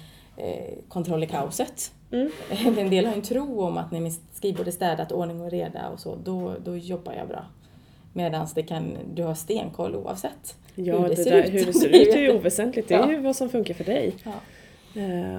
kontroll 0.88 1.22
i 1.22 1.26
kaoset. 1.26 1.92
Mm. 2.12 2.30
En 2.78 2.90
del 2.90 3.06
har 3.06 3.12
en 3.14 3.22
tro 3.22 3.60
om 3.62 3.78
att 3.78 3.92
när 3.92 4.00
mitt 4.00 4.20
skrivbord 4.32 4.66
är 4.66 4.70
städat, 4.70 5.12
ordning 5.12 5.40
och 5.40 5.50
reda 5.50 5.88
och 5.88 6.00
så, 6.00 6.16
då, 6.24 6.54
då 6.64 6.76
jobbar 6.76 7.12
jag 7.12 7.28
bra. 7.28 7.44
Medan 8.12 8.46
det 8.54 8.62
kan, 8.62 8.96
du 9.14 9.22
har 9.22 9.34
stenkoll 9.34 9.96
oavsett. 9.96 10.56
Ja, 10.74 10.98
hur 10.98 11.02
det 11.08 11.14
det 11.14 11.16
ser 11.16 11.30
där, 11.30 11.42
ut. 11.42 11.52
hur 11.54 11.66
det 11.66 11.72
ser 11.78 11.88
ut 11.88 12.14
är 12.14 12.20
ju 12.20 12.32
oväsentligt. 12.38 12.88
Det 12.88 12.94
är 12.94 12.98
Ja. 12.98 13.10
ju 13.12 13.20
vad 13.20 13.36
som 13.36 13.48
funkar 13.48 13.74
för 13.74 13.84
dig. 13.84 14.14
Ja. 14.24 14.32
Eh, 15.00 15.38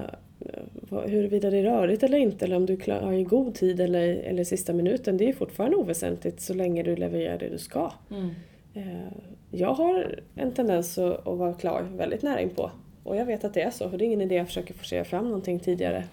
vad- 0.72 1.10
huruvida 1.10 1.50
det 1.50 1.58
är 1.58 1.62
rörigt 1.62 2.02
eller 2.02 2.18
inte, 2.18 2.44
eller 2.44 2.56
om 2.56 2.66
du 2.66 2.78
har 3.02 3.12
i 3.12 3.24
god 3.24 3.54
tid 3.54 3.80
eller, 3.80 4.08
eller 4.08 4.44
sista 4.44 4.72
minuten, 4.72 5.16
det 5.16 5.28
är 5.28 5.32
fortfarande 5.32 5.76
oväsentligt 5.76 6.40
så 6.40 6.54
länge 6.54 6.82
du 6.82 6.96
levererar 6.96 7.38
det 7.38 7.48
du 7.48 7.58
ska. 7.58 7.92
Mm. 8.10 8.30
Eh, 8.74 9.12
jag 9.50 9.74
har 9.74 10.20
en 10.34 10.52
tendens 10.52 10.98
att, 10.98 11.26
att 11.28 11.38
vara 11.38 11.54
klar 11.54 11.82
väldigt 11.96 12.22
nära 12.22 12.40
inpå. 12.40 12.70
Och 13.04 13.16
jag 13.16 13.26
vet 13.26 13.44
att 13.44 13.54
det 13.54 13.62
är 13.62 13.70
så, 13.70 13.90
för 13.90 13.98
det 13.98 14.04
är 14.04 14.06
ingen 14.06 14.20
idé 14.20 14.38
att 14.38 14.46
försöka 14.46 14.74
forcera 14.74 15.04
fram 15.04 15.24
någonting 15.24 15.60
tidigare. 15.60 16.04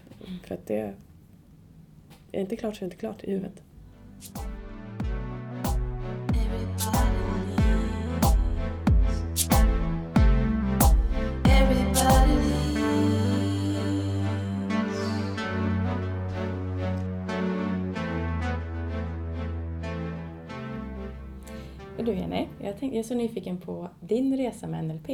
För 0.43 0.55
att 0.55 0.67
det 0.67 0.93
är 2.31 2.41
inte 2.41 2.55
klart 2.55 2.75
så 2.75 2.85
är 2.85 2.89
det 2.89 2.93
inte 2.93 2.97
klart 2.97 3.23
i 3.23 3.31
huvudet. 3.31 3.63
Och 21.97 22.05
du 22.05 22.13
Jenny, 22.13 22.47
jag, 22.61 22.75
tänk, 22.79 22.93
jag 22.93 22.99
är 22.99 23.03
så 23.03 23.15
nyfiken 23.15 23.57
på 23.57 23.89
din 23.99 24.37
resa 24.37 24.67
med 24.67 24.85
NLP. 24.85 25.09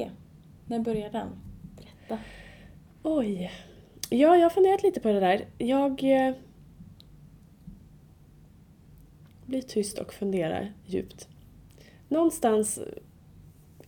När 0.65 0.79
började 0.79 1.17
den? 1.17 1.27
Berätta. 2.07 2.24
Oj. 3.03 3.51
Ja, 4.09 4.35
jag 4.35 4.43
har 4.43 4.50
funderat 4.50 4.83
lite 4.83 5.00
på 5.00 5.07
det 5.07 5.19
där. 5.19 5.45
Jag 5.57 6.03
eh, 6.03 6.35
blir 9.45 9.62
tyst 9.62 9.97
och 9.97 10.13
funderar 10.13 10.74
djupt. 10.85 11.27
Någonstans, 12.07 12.79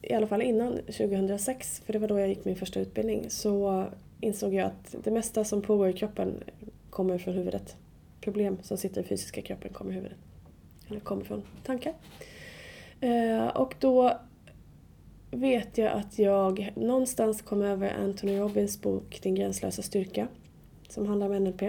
i 0.02 0.14
alla 0.14 0.28
fall 0.28 0.42
innan 0.42 0.78
2006, 0.78 1.82
för 1.86 1.94
det 1.94 2.00
var 2.00 2.08
då 2.08 2.20
jag 2.20 2.30
gick 2.30 2.46
min 2.46 2.56
första 2.56 2.80
utbildning, 2.80 3.30
så 3.30 3.86
insåg 4.22 4.54
jag 4.54 4.66
att 4.66 4.96
det 5.04 5.12
mesta 5.12 5.44
som 5.44 5.62
pågår 5.62 5.90
i 5.90 5.94
kroppen 5.94 6.44
kommer 6.90 7.18
från 7.18 7.34
huvudet. 7.34 7.76
Problem 8.22 8.58
som 8.62 8.78
sitter 8.78 9.02
i 9.02 9.04
fysiska 9.04 9.42
kroppen 9.42 9.74
kommer 9.74 9.92
i 9.92 9.96
huvudet. 9.96 10.18
Eller 10.90 11.00
kommer 11.00 11.24
från 11.24 11.44
tankar. 11.64 11.94
Eh, 13.02 13.48
och 13.48 13.76
då 13.80 14.20
vet 15.32 15.78
jag 15.78 15.92
att 15.92 16.20
jag 16.20 16.74
någonstans 16.76 17.42
kom 17.42 17.62
över 17.62 17.90
Anthony 17.90 18.38
Robbins 18.38 18.82
bok 18.82 19.20
Din 19.24 19.36
gränslösa 19.36 19.82
styrka 19.82 20.28
som 20.90 21.08
handlar 21.08 21.28
om 21.28 21.44
NLP. 21.44 21.62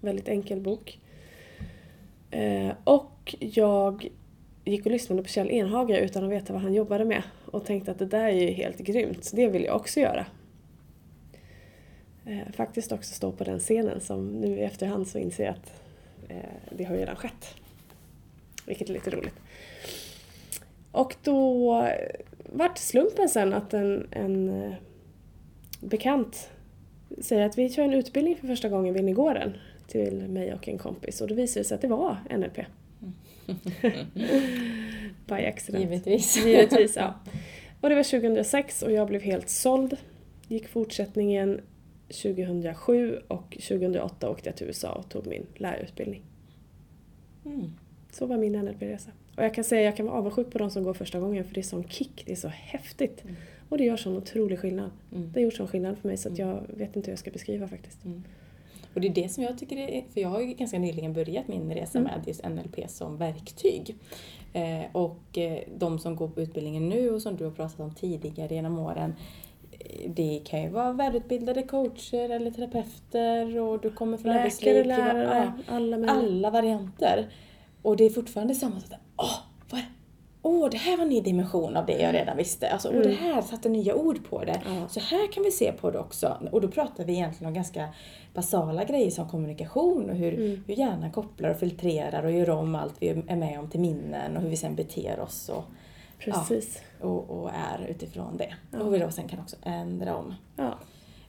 Väldigt 0.00 0.28
enkel 0.28 0.60
bok. 0.60 1.00
Eh, 2.30 2.72
och 2.84 3.34
jag 3.40 4.08
gick 4.64 4.86
och 4.86 4.92
lyssnade 4.92 5.22
på 5.22 5.28
Kjell 5.28 5.50
Enhager 5.50 6.00
utan 6.00 6.24
att 6.24 6.30
veta 6.30 6.52
vad 6.52 6.62
han 6.62 6.74
jobbade 6.74 7.04
med 7.04 7.22
och 7.46 7.64
tänkte 7.64 7.90
att 7.90 7.98
det 7.98 8.06
där 8.06 8.24
är 8.24 8.40
ju 8.40 8.50
helt 8.50 8.78
grymt, 8.78 9.24
så 9.24 9.36
det 9.36 9.48
vill 9.48 9.64
jag 9.64 9.76
också 9.76 10.00
göra. 10.00 10.26
Eh, 12.26 12.52
faktiskt 12.52 12.92
också 12.92 13.14
stå 13.14 13.32
på 13.32 13.44
den 13.44 13.58
scenen 13.58 14.00
som 14.00 14.26
nu 14.26 14.58
i 14.58 14.62
efterhand 14.62 15.08
så 15.08 15.18
inser 15.18 15.44
jag 15.44 15.54
att 15.54 15.82
eh, 16.28 16.76
det 16.76 16.84
har 16.84 16.94
ju 16.94 17.00
redan 17.00 17.16
skett. 17.16 17.54
Vilket 18.66 18.88
är 18.88 18.94
lite 18.94 19.10
roligt. 19.10 19.34
Och 20.94 21.16
då 21.22 21.88
vart 22.52 22.78
slumpen 22.78 23.28
sen 23.28 23.52
att 23.52 23.74
en, 23.74 24.08
en 24.10 24.62
eh, 24.62 24.74
bekant 25.80 26.50
säger 27.20 27.46
att 27.46 27.58
vi 27.58 27.68
kör 27.68 27.84
en 27.84 27.94
utbildning 27.94 28.36
för 28.36 28.46
första 28.46 28.68
gången, 28.68 28.94
vill 28.94 29.04
ni 29.04 29.12
gå 29.12 29.32
den? 29.32 29.56
Till 29.86 30.28
mig 30.28 30.54
och 30.54 30.68
en 30.68 30.78
kompis. 30.78 31.20
Och 31.20 31.28
då 31.28 31.34
visade 31.34 31.60
det 31.60 31.64
sig 31.64 31.74
att 31.74 31.80
det 31.80 31.88
var 31.88 32.16
NLP. 32.30 32.56
By 35.26 35.46
accident. 35.46 35.84
Givetvis. 35.84 36.36
Givetvis, 36.46 36.96
ja. 36.96 37.14
Och 37.80 37.88
det 37.88 37.94
var 37.94 38.02
2006 38.02 38.82
och 38.82 38.92
jag 38.92 39.08
blev 39.08 39.22
helt 39.22 39.48
såld. 39.48 39.96
Gick 40.48 40.68
fortsättningen 40.68 41.60
2007 42.08 43.20
och 43.28 43.50
2008 43.50 44.30
åkte 44.30 44.48
jag 44.48 44.56
till 44.56 44.66
USA 44.66 44.92
och 44.92 45.08
tog 45.08 45.26
min 45.26 45.46
lärarutbildning. 45.56 46.22
Mm. 47.44 47.72
Så 48.10 48.26
var 48.26 48.36
min 48.36 48.52
NLP-resa. 48.52 49.10
Och 49.36 49.44
jag 49.44 49.54
kan 49.54 49.64
säga 49.64 49.80
att 49.80 49.84
jag 49.84 49.96
kan 49.96 50.06
vara 50.06 50.18
avundsjuk 50.18 50.50
på 50.50 50.58
de 50.58 50.70
som 50.70 50.82
går 50.82 50.94
första 50.94 51.20
gången 51.20 51.44
för 51.44 51.54
det 51.54 51.60
är 51.60 51.62
sån 51.62 51.88
kick, 51.88 52.22
det 52.26 52.32
är 52.32 52.36
så 52.36 52.48
häftigt. 52.48 53.24
Mm. 53.24 53.36
Och 53.68 53.78
det 53.78 53.84
gör 53.84 53.96
sån 53.96 54.16
otrolig 54.16 54.58
skillnad. 54.58 54.90
Mm. 55.12 55.32
Det 55.32 55.40
har 55.40 55.44
gjort 55.44 55.54
sån 55.54 55.68
skillnad 55.68 55.98
för 55.98 56.08
mig 56.08 56.16
så 56.16 56.28
att 56.28 56.38
jag 56.38 56.60
vet 56.68 56.96
inte 56.96 57.06
hur 57.06 57.12
jag 57.12 57.18
ska 57.18 57.30
beskriva 57.30 57.68
faktiskt. 57.68 58.04
Mm. 58.04 58.24
Och 58.94 59.00
det 59.00 59.08
är 59.08 59.14
det 59.14 59.28
som 59.28 59.42
jag 59.44 59.58
tycker 59.58 59.76
är, 59.76 60.04
för 60.14 60.20
jag 60.20 60.28
har 60.28 60.40
ju 60.40 60.46
ganska 60.46 60.78
nyligen 60.78 61.12
börjat 61.12 61.48
min 61.48 61.74
resa 61.74 61.98
Mm. 61.98 62.10
med 62.10 62.28
just 62.28 62.44
NLP 62.44 62.90
som 62.90 63.16
verktyg. 63.16 63.96
Eh, 64.52 64.84
och 64.92 65.38
eh, 65.38 65.58
de 65.78 65.98
som 65.98 66.16
går 66.16 66.28
på 66.28 66.40
utbildningen 66.40 66.88
nu 66.88 67.10
och 67.10 67.22
som 67.22 67.36
du 67.36 67.44
har 67.44 67.50
pratat 67.50 67.80
om 67.80 67.94
tidigare 67.94 68.54
genom 68.54 68.78
åren, 68.78 69.14
eh, 69.72 70.10
det 70.10 70.40
kan 70.44 70.62
ju 70.62 70.68
vara 70.68 70.92
välutbildade 70.92 71.62
coacher 71.62 72.30
eller 72.30 72.50
terapeuter 72.50 73.58
och 73.58 73.80
du 73.80 73.90
kommer 73.90 74.16
från 74.16 74.32
arbetsliv, 74.32 74.86
Läkare, 74.86 75.12
lärare, 75.12 75.52
alla 75.66 76.10
alla 76.10 76.50
varianter. 76.50 77.28
Och 77.82 77.96
det 77.96 78.04
är 78.04 78.10
fortfarande 78.10 78.54
samma 78.54 78.80
sak. 78.80 78.98
Åh, 79.16 79.38
vad 79.70 79.80
Åh, 80.46 80.70
det 80.70 80.76
här 80.76 80.96
var 80.96 81.04
en 81.04 81.10
ny 81.10 81.20
dimension 81.20 81.76
av 81.76 81.86
det 81.86 81.98
jag 81.98 82.14
redan 82.14 82.36
visste. 82.36 82.70
Alltså, 82.70 82.88
åh, 82.88 83.02
det 83.02 83.12
här 83.12 83.42
satte 83.42 83.68
nya 83.68 83.94
ord 83.94 84.28
på 84.30 84.44
det. 84.44 84.62
Ja. 84.66 84.88
Så 84.88 85.00
här 85.00 85.32
kan 85.32 85.42
vi 85.42 85.50
se 85.50 85.72
på 85.72 85.90
det 85.90 85.98
också. 85.98 86.36
Och 86.52 86.60
då 86.60 86.68
pratar 86.68 87.04
vi 87.04 87.12
egentligen 87.12 87.48
om 87.48 87.54
ganska 87.54 87.88
basala 88.34 88.84
grejer 88.84 89.10
som 89.10 89.28
kommunikation 89.28 90.10
och 90.10 90.16
hur, 90.16 90.60
hur 90.66 90.74
hjärnan 90.74 91.12
kopplar 91.12 91.50
och 91.50 91.56
filtrerar 91.56 92.22
och 92.24 92.32
gör 92.32 92.50
om 92.50 92.74
allt 92.74 92.94
vi 92.98 93.08
är 93.08 93.36
med 93.36 93.58
om 93.58 93.70
till 93.70 93.80
minnen 93.80 94.36
och 94.36 94.42
hur 94.42 94.48
vi 94.50 94.56
sen 94.56 94.74
beter 94.74 95.20
oss 95.20 95.48
och, 95.48 95.64
Precis. 96.18 96.82
och, 97.00 97.30
och 97.30 97.50
är 97.50 97.86
utifrån 97.88 98.36
det. 98.36 98.78
Och 98.78 98.94
vi 98.94 98.98
då 98.98 99.10
sen 99.10 99.28
kan 99.28 99.38
också 99.40 99.56
ändra 99.62 100.16
om. 100.16 100.34
Ja. 100.56 100.78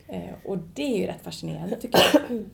Eh, 0.08 0.34
och 0.46 0.58
det 0.74 0.84
är 0.84 0.98
ju 0.98 1.06
rätt 1.06 1.22
fascinerande 1.22 1.76
tycker 1.76 2.00
jag. 2.14 2.22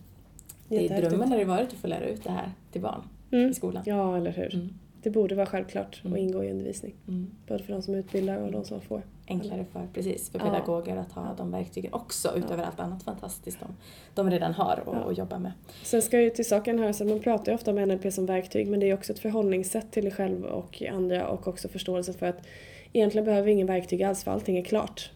Det 0.67 0.87
är 0.87 1.01
drömmen 1.01 1.31
har 1.31 1.37
det 1.37 1.45
varit 1.45 1.67
att 1.67 1.79
få 1.79 1.87
lära 1.87 2.05
ut 2.05 2.23
det 2.23 2.31
här 2.31 2.51
till 2.71 2.81
barn 2.81 3.01
Mm. 3.31 3.49
i 3.49 3.53
skolan. 3.53 3.83
Ja, 3.85 4.17
eller 4.17 4.31
hur. 4.31 4.55
Mm. 4.55 4.73
Det 5.03 5.09
borde 5.09 5.35
vara 5.35 5.45
självklart 5.45 6.01
Mm. 6.03 6.13
och 6.13 6.19
ingå 6.19 6.43
i 6.43 6.51
undervisning. 6.51 6.95
Mm. 7.07 7.27
Både 7.47 7.63
för 7.63 7.73
de 7.73 7.81
som 7.81 7.95
utbildar 7.95 8.37
och 8.37 8.51
de 8.51 8.63
som 8.65 8.81
får. 8.81 9.01
enklare 9.27 9.65
för, 9.73 9.87
precis, 9.93 10.29
för 10.29 10.39
Ja. 10.39 10.45
pedagoger 10.45 10.95
att 10.97 11.11
ha 11.11 11.33
de 11.37 11.51
verktygen 11.51 11.93
också 11.93 12.35
utöver 12.37 12.63
allt 12.63 12.79
annat 12.79 13.03
fantastiskt 13.03 13.59
de, 13.59 13.67
de 14.15 14.29
redan 14.31 14.53
har 14.53 14.83
och, 14.85 14.95
Ja. 14.95 14.99
och 14.99 15.13
jobbar 15.13 15.39
med. 15.39 15.51
Sen 15.83 16.01
ska 16.01 16.21
ju 16.21 16.29
till 16.29 16.45
saken 16.47 16.79
höras 16.79 17.01
att 17.01 17.07
man 17.07 17.19
pratar 17.19 17.51
ju 17.51 17.55
ofta 17.55 17.71
om 17.71 17.77
NLP 17.77 18.11
som 18.13 18.25
verktyg 18.25 18.67
men 18.67 18.79
det 18.79 18.89
är 18.89 18.93
också 18.93 19.13
ett 19.13 19.19
förhållningssätt 19.19 19.91
till 19.91 20.03
dig 20.03 20.13
själv 20.13 20.43
och 20.45 20.81
andra 20.91 21.27
och 21.27 21.47
också 21.47 21.67
förståelse 21.67 22.13
för 22.13 22.25
att 22.25 22.45
egentligen 22.93 23.25
behöver 23.25 23.45
vi 23.45 23.51
ingen 23.51 23.67
verktyg 23.67 24.03
alls 24.03 24.23
för 24.23 24.31
allting 24.31 24.57
är 24.57 24.63
klart. 24.63 25.11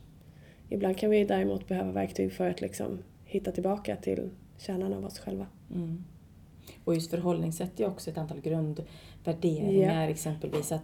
Ibland 0.70 0.98
kan 0.98 1.10
vi 1.10 1.24
däremot 1.24 1.68
behöva 1.68 1.92
verktyg 1.92 2.34
för 2.34 2.50
att 2.50 2.62
liksom 2.62 3.00
hitta 3.25 3.51
tillbaka 3.51 3.96
till 3.96 4.30
kärnan 4.58 4.94
av 4.94 5.06
oss 5.06 5.20
själva. 5.20 5.46
Mm. 5.74 6.04
Och 6.84 6.95
just 6.95 7.12
förhållningssätt 7.12 7.79
är 7.79 7.88
också 7.88 8.10
ett 8.10 8.17
antal 8.17 8.41
grundvärderingar 8.41 10.03
Ja. 10.03 10.10
exempelvis 10.10 10.72
att 10.72 10.84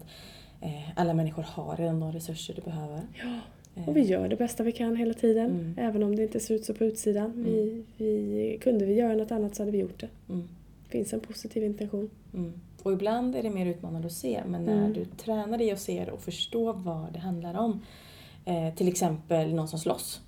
eh, 0.61 0.89
alla 0.95 1.13
människor 1.13 1.43
har 1.43 1.77
redan 1.77 1.99
de 1.99 2.11
resurser 2.11 2.53
de 2.53 2.61
behöver. 2.61 3.01
Ja, 3.23 3.39
Eh, 3.75 3.89
och 3.89 3.97
vi 3.97 4.01
gör 4.01 4.27
det 4.27 4.35
bästa 4.35 4.63
vi 4.63 4.71
kan 4.71 4.95
hela 4.95 5.13
tiden. 5.13 5.49
Mm. 5.51 5.75
Även 5.77 6.03
om 6.03 6.15
det 6.15 6.23
inte 6.23 6.39
ser 6.39 6.53
ut 6.55 6.65
så 6.65 6.73
på 6.73 6.85
utsidan. 6.85 7.43
Vi, 7.43 7.83
vi, 7.97 8.57
kunde 8.61 8.85
vi 8.85 8.93
göra 8.93 9.15
något 9.15 9.31
annat 9.31 9.55
så 9.55 9.61
hade 9.61 9.71
vi 9.71 9.77
gjort 9.77 9.99
det. 9.99 10.09
Mm. 10.29 10.47
Det 10.85 10.89
finns 10.91 11.13
en 11.13 11.19
positiv 11.19 11.63
intention. 11.63 12.09
Mm. 12.33 12.53
Och 12.83 12.93
ibland 12.93 13.35
är 13.35 13.43
det 13.43 13.49
mer 13.49 13.65
utmanande 13.65 14.07
att 14.07 14.13
se, 14.13 14.41
men 14.47 14.65
när 14.65 14.77
Mm. 14.77 14.93
du 14.93 15.05
tränar 15.05 15.57
dig 15.57 15.71
att 15.71 15.79
se 15.79 16.05
det 16.05 16.11
och 16.11 16.21
förstå 16.21 16.73
vad 16.73 17.13
det 17.13 17.19
handlar 17.19 17.53
om. 17.59 17.79
Eh, 18.45 18.73
till 18.75 18.87
exempel 18.87 19.53
någon 19.55 19.67
som 19.67 19.79
slåss. 19.79 20.21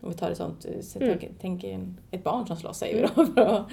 Om 0.00 0.08
vi 0.10 0.14
tar 0.14 0.30
ett 0.30 0.36
sånt, 0.36 0.64
eh, 0.64 0.80
så 0.80 0.98
Mm. 0.98 1.18
tänk, 1.18 1.64
ett 2.10 2.24
barn 2.24 2.46
som 2.46 2.56
då. 3.16 3.24
för 3.26 3.40
att- 3.40 3.70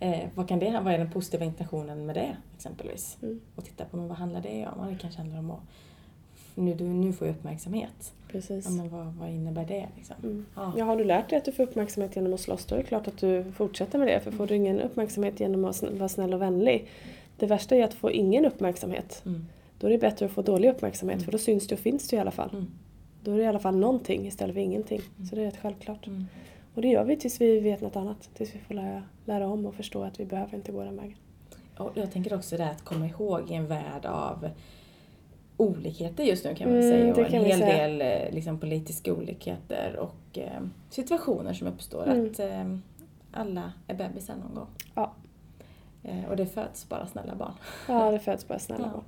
eh, 0.00 0.28
vad, 0.34 0.48
kan 0.48 0.58
det, 0.58 0.80
vad 0.84 0.94
är 0.94 0.98
den 0.98 1.10
positiva 1.10 1.44
intentionen 1.44 2.06
med 2.06 2.14
det 2.16 2.36
exempelvis? 2.56 3.18
Mm. 3.22 3.40
Och 3.56 3.64
titta 3.64 3.84
på 3.84 3.96
men 3.96 4.08
vad 4.08 4.16
handlar 4.18 4.40
det 4.40 4.68
om? 4.76 4.86
Det 4.92 4.98
kanske 5.00 5.20
handlar 5.20 5.38
om 5.38 5.50
att 5.50 5.60
nu, 6.54 6.74
du, 6.74 6.84
nu 6.84 7.12
får 7.12 7.26
jag 7.26 7.36
uppmärksamhet. 7.36 8.12
Precis. 8.28 8.64
Ja, 8.64 8.70
men 8.70 8.88
vad, 8.90 9.06
vad 9.06 9.30
innebär 9.30 9.64
det? 9.64 9.86
Liksom? 9.96 10.16
Mm. 10.22 10.46
Ja. 10.54 10.72
Ja, 10.76 10.84
har 10.84 10.96
du 10.96 11.04
lärt 11.04 11.28
dig 11.30 11.38
att 11.38 11.44
du 11.44 11.52
får 11.52 11.62
uppmärksamhet 11.62 12.16
genom 12.16 12.34
att 12.34 12.40
slåss 12.40 12.64
då 12.66 12.74
är 12.74 12.78
det 12.78 12.84
klart 12.84 13.08
att 13.08 13.18
du 13.18 13.44
fortsätter 13.52 13.98
med 13.98 14.08
det. 14.08 14.20
För 14.20 14.30
får 14.30 14.46
du 14.46 14.54
ingen 14.54 14.80
uppmärksamhet 14.80 15.40
genom 15.40 15.64
att 15.64 15.82
vara 15.82 16.08
snäll 16.08 16.34
och 16.34 16.42
vänlig. 16.42 16.88
Det 17.38 17.46
värsta 17.46 17.76
är 17.76 17.84
att 17.84 17.94
få 17.94 18.10
ingen 18.10 18.44
uppmärksamhet. 18.44 19.22
Mm. 19.26 19.46
Då 19.78 19.86
är 19.86 19.90
det 19.90 19.98
bättre 19.98 20.26
att 20.26 20.32
få 20.32 20.42
dålig 20.42 20.68
uppmärksamhet 20.70 21.22
för 21.24 21.32
då 21.32 21.38
syns 21.38 21.66
det 21.68 21.74
och 21.74 21.80
finns 21.80 22.08
det 22.08 22.16
i 22.16 22.18
alla 22.18 22.30
fall. 22.30 22.66
Mm. 23.26 23.32
Då 23.32 23.32
är 23.32 23.36
det 23.36 23.42
i 23.44 23.46
alla 23.46 23.58
fall 23.58 23.76
någonting 23.76 24.26
istället 24.26 24.54
för 24.54 24.60
ingenting. 24.60 25.00
Så 25.30 25.34
det 25.36 25.40
är 25.42 25.46
rätt 25.46 25.56
självklart. 25.62 26.06
Mm. 26.06 26.24
Och 26.74 26.82
det 26.82 26.88
gör 26.88 27.04
vi 27.04 27.16
tills 27.16 27.40
vi 27.40 27.60
vet 27.60 27.80
något 27.80 27.96
annat. 27.96 28.30
Tills 28.34 28.54
vi 28.54 28.58
får 28.58 28.74
lära, 28.74 29.02
lära 29.24 29.46
om 29.46 29.66
och 29.66 29.74
förstå 29.74 30.02
att 30.02 30.20
vi 30.20 30.24
behöver 30.26 30.54
inte 30.54 30.72
gå 30.72 30.84
den 30.84 30.96
vägen. 30.96 31.16
Och 31.78 31.90
jag 31.94 32.12
tänker 32.12 32.34
också 32.34 32.56
det 32.56 32.70
att 32.70 32.84
komma 32.84 33.06
ihåg 33.06 33.50
i 33.50 33.54
en 33.54 33.66
värld 33.66 34.06
av 34.06 34.48
olikheter 35.56 36.24
just 36.24 36.44
nu 36.44 36.54
kan 36.54 36.68
man 36.68 36.78
Mm, 36.78 36.90
säga. 37.14 37.26
Och 37.26 37.34
en 37.34 37.44
hel 37.44 37.58
säga. 37.58 37.88
del 37.88 38.00
eh, 38.28 38.34
liksom, 38.34 38.58
politiska 38.60 39.12
olikheter 39.14 39.96
och 39.96 40.38
eh, 40.38 40.60
situationer 40.90 41.52
som 41.52 41.66
uppstår. 41.66 42.06
Mm. 42.08 42.30
Att 42.30 42.38
eh, 42.38 42.76
alla 43.32 43.72
är 43.86 43.94
bebisar 43.94 44.34
någon 44.36 44.54
gång. 44.54 44.68
Ja. 44.94 45.12
Eh, 46.02 46.24
och 46.30 46.36
det 46.36 46.46
föds 46.46 46.88
bara 46.88 47.06
snälla 47.06 47.34
barn. 47.34 47.52
Ja, 47.88 48.10
det 48.10 48.18
föds 48.24 48.48
bara 48.48 48.58
snälla 48.58 48.84
Ja. 48.86 48.90
barn. 48.92 49.04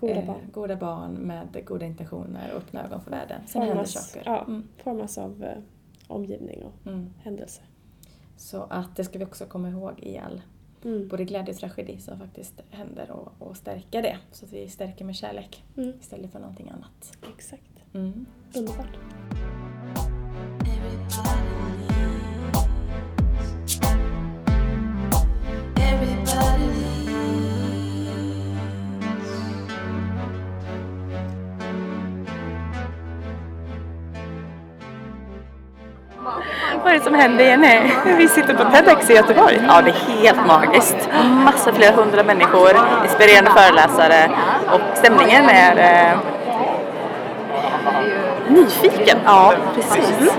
Goda 0.00 0.14
Eh, 0.14 0.26
barn. 0.26 0.40
goda 0.52 0.76
barn 0.76 1.12
med 1.14 1.64
goda 1.66 1.86
intentioner 1.86 2.50
och 2.52 2.58
öppna 2.58 2.84
ögon 2.84 3.00
för 3.00 3.10
världen. 3.10 3.40
Sen 3.46 3.62
händer 3.62 3.84
saker. 3.84 4.22
ja, 4.26 4.44
Mm. 4.44 4.68
formas 4.76 5.18
av 5.18 5.44
eh, 5.44 5.58
omgivning 6.08 6.62
och 6.62 6.86
Mm. 6.90 7.10
händelser. 7.22 7.64
Så 8.36 8.62
att 8.70 8.96
det 8.96 9.04
ska 9.04 9.18
vi 9.18 9.24
också 9.24 9.44
komma 9.46 9.68
ihåg 9.68 9.92
i 10.02 10.18
all 10.18 10.40
Mm. 10.84 11.08
både 11.08 11.24
glädje 11.24 11.54
och 11.54 11.60
tragedi 11.60 11.98
som 11.98 12.18
faktiskt 12.18 12.62
händer 12.70 13.10
och, 13.10 13.32
och 13.48 13.56
stärka 13.56 14.02
det. 14.02 14.18
Så 14.32 14.44
att 14.44 14.52
vi 14.52 14.68
stärker 14.68 15.04
med 15.04 15.16
kärlek 15.16 15.64
Mm. 15.76 15.92
istället 16.00 16.32
för 16.32 16.38
någonting 16.38 16.68
annat. 16.70 17.16
Exakt. 17.36 17.62
Mm. 17.94 18.26
Underbart. 18.56 18.98
Vad 36.88 36.94
är 36.94 36.98
det 36.98 37.04
som 37.04 37.14
händer 37.14 37.44
Jenny? 37.44 37.80
Vi 38.04 38.28
sitter 38.28 38.54
på 38.54 38.64
TEDx 38.64 39.10
i 39.10 39.14
Göteborg. 39.14 39.60
Ja, 39.68 39.82
det 39.82 39.90
är 39.90 40.22
helt 40.22 40.46
magiskt. 40.46 41.08
Massa 41.44 41.72
flera 41.72 41.92
hundra 41.92 42.22
människor, 42.22 42.70
inspirerande 43.04 43.50
föreläsare 43.50 44.30
och 44.72 44.80
stämningen 44.98 45.48
är 45.48 46.10
eh, 46.10 46.18
nyfiken. 48.48 49.18
Ja, 49.24 49.52
precis. 49.74 50.20
Mm. 50.20 50.34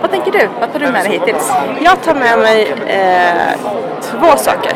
Vad 0.00 0.10
tänker 0.10 0.32
du? 0.32 0.48
Vad 0.60 0.72
tar 0.72 0.80
du 0.80 0.86
med 0.86 1.04
dig 1.04 1.12
hittills? 1.12 1.52
Jag 1.80 2.02
tar 2.02 2.14
med 2.14 2.38
mig 2.38 2.72
eh, 2.86 3.58
två 4.00 4.36
saker. 4.36 4.72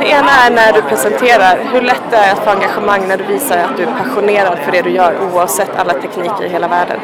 Det 0.00 0.06
ena 0.06 0.30
är 0.46 0.50
när 0.50 0.72
du 0.72 0.82
presenterar 0.82 1.58
hur 1.72 1.80
lätt 1.80 2.02
det 2.10 2.16
är 2.16 2.32
att 2.32 2.38
få 2.38 2.50
engagemang 2.50 3.08
när 3.08 3.16
du 3.16 3.24
visar 3.24 3.58
att 3.58 3.76
du 3.76 3.82
är 3.82 3.92
passionerad 4.02 4.58
för 4.58 4.72
det 4.72 4.82
du 4.82 4.90
gör 4.90 5.14
oavsett 5.34 5.78
alla 5.78 5.92
tekniker 5.92 6.44
i 6.44 6.48
hela 6.48 6.68
världen. 6.68 7.00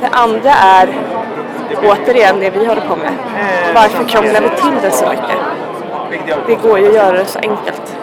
Det 0.00 0.08
andra 0.12 0.50
är 0.50 0.88
återigen 1.76 2.40
det 2.40 2.50
vi 2.50 2.66
håller 2.66 2.80
på 2.80 2.96
med. 2.96 3.12
Varför 3.74 4.04
krånglar 4.04 4.40
vi 4.40 4.48
till 4.48 4.82
det 4.82 4.90
så 4.90 5.04
mycket? 5.08 5.36
Det 6.46 6.54
går 6.54 6.78
ju 6.78 6.88
att 6.88 6.94
göra 6.94 7.12
det 7.12 7.24
så 7.24 7.38
enkelt. 7.38 7.96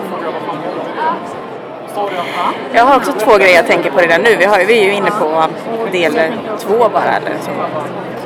Jag 2.74 2.86
har 2.86 2.96
också 2.96 3.12
två 3.12 3.38
grejer 3.38 3.56
jag 3.56 3.68
tänker 3.68 3.92
på 3.92 4.00
redan 4.00 4.22
nu. 4.22 4.36
Vi, 4.36 4.46
har, 4.46 4.58
vi 4.66 4.80
är 4.80 4.86
ju 4.86 4.94
inne 4.94 5.12
på 5.12 5.44
del 5.92 6.14
två 6.60 6.90
bara, 6.94 7.16
eller 7.16 7.36
så, 7.42 7.52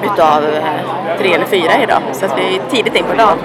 utav 0.04 0.44
eh, 0.44 1.18
tre 1.20 1.34
eller 1.34 1.46
fyra 1.46 1.72
idag. 1.84 2.02
Så 2.14 2.26
att 2.26 2.38
vi 2.38 2.56
är 2.56 2.62
tidigt 2.70 2.96
in 2.96 3.04
på 3.06 3.16
dagen. 3.18 3.38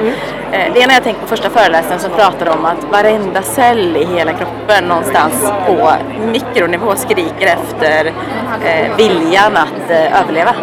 Eh, 0.52 0.72
Det 0.74 0.80
ena 0.80 0.92
jag 0.92 1.02
tänker 1.02 1.20
på 1.20 1.26
första 1.26 1.50
föreläsaren 1.50 2.00
som 2.00 2.10
pratar 2.10 2.56
om 2.58 2.64
att 2.64 2.84
varenda 2.92 3.42
cell 3.42 3.96
i 3.96 4.04
hela 4.04 4.32
kroppen 4.32 4.84
någonstans 4.88 5.52
på 5.66 5.90
mikronivå 6.32 6.94
skriker 6.96 7.46
efter 7.46 8.12
eh, 8.64 8.96
viljan 8.96 9.56
att 9.56 9.90
eh, 9.90 10.20
överleva. 10.22 10.54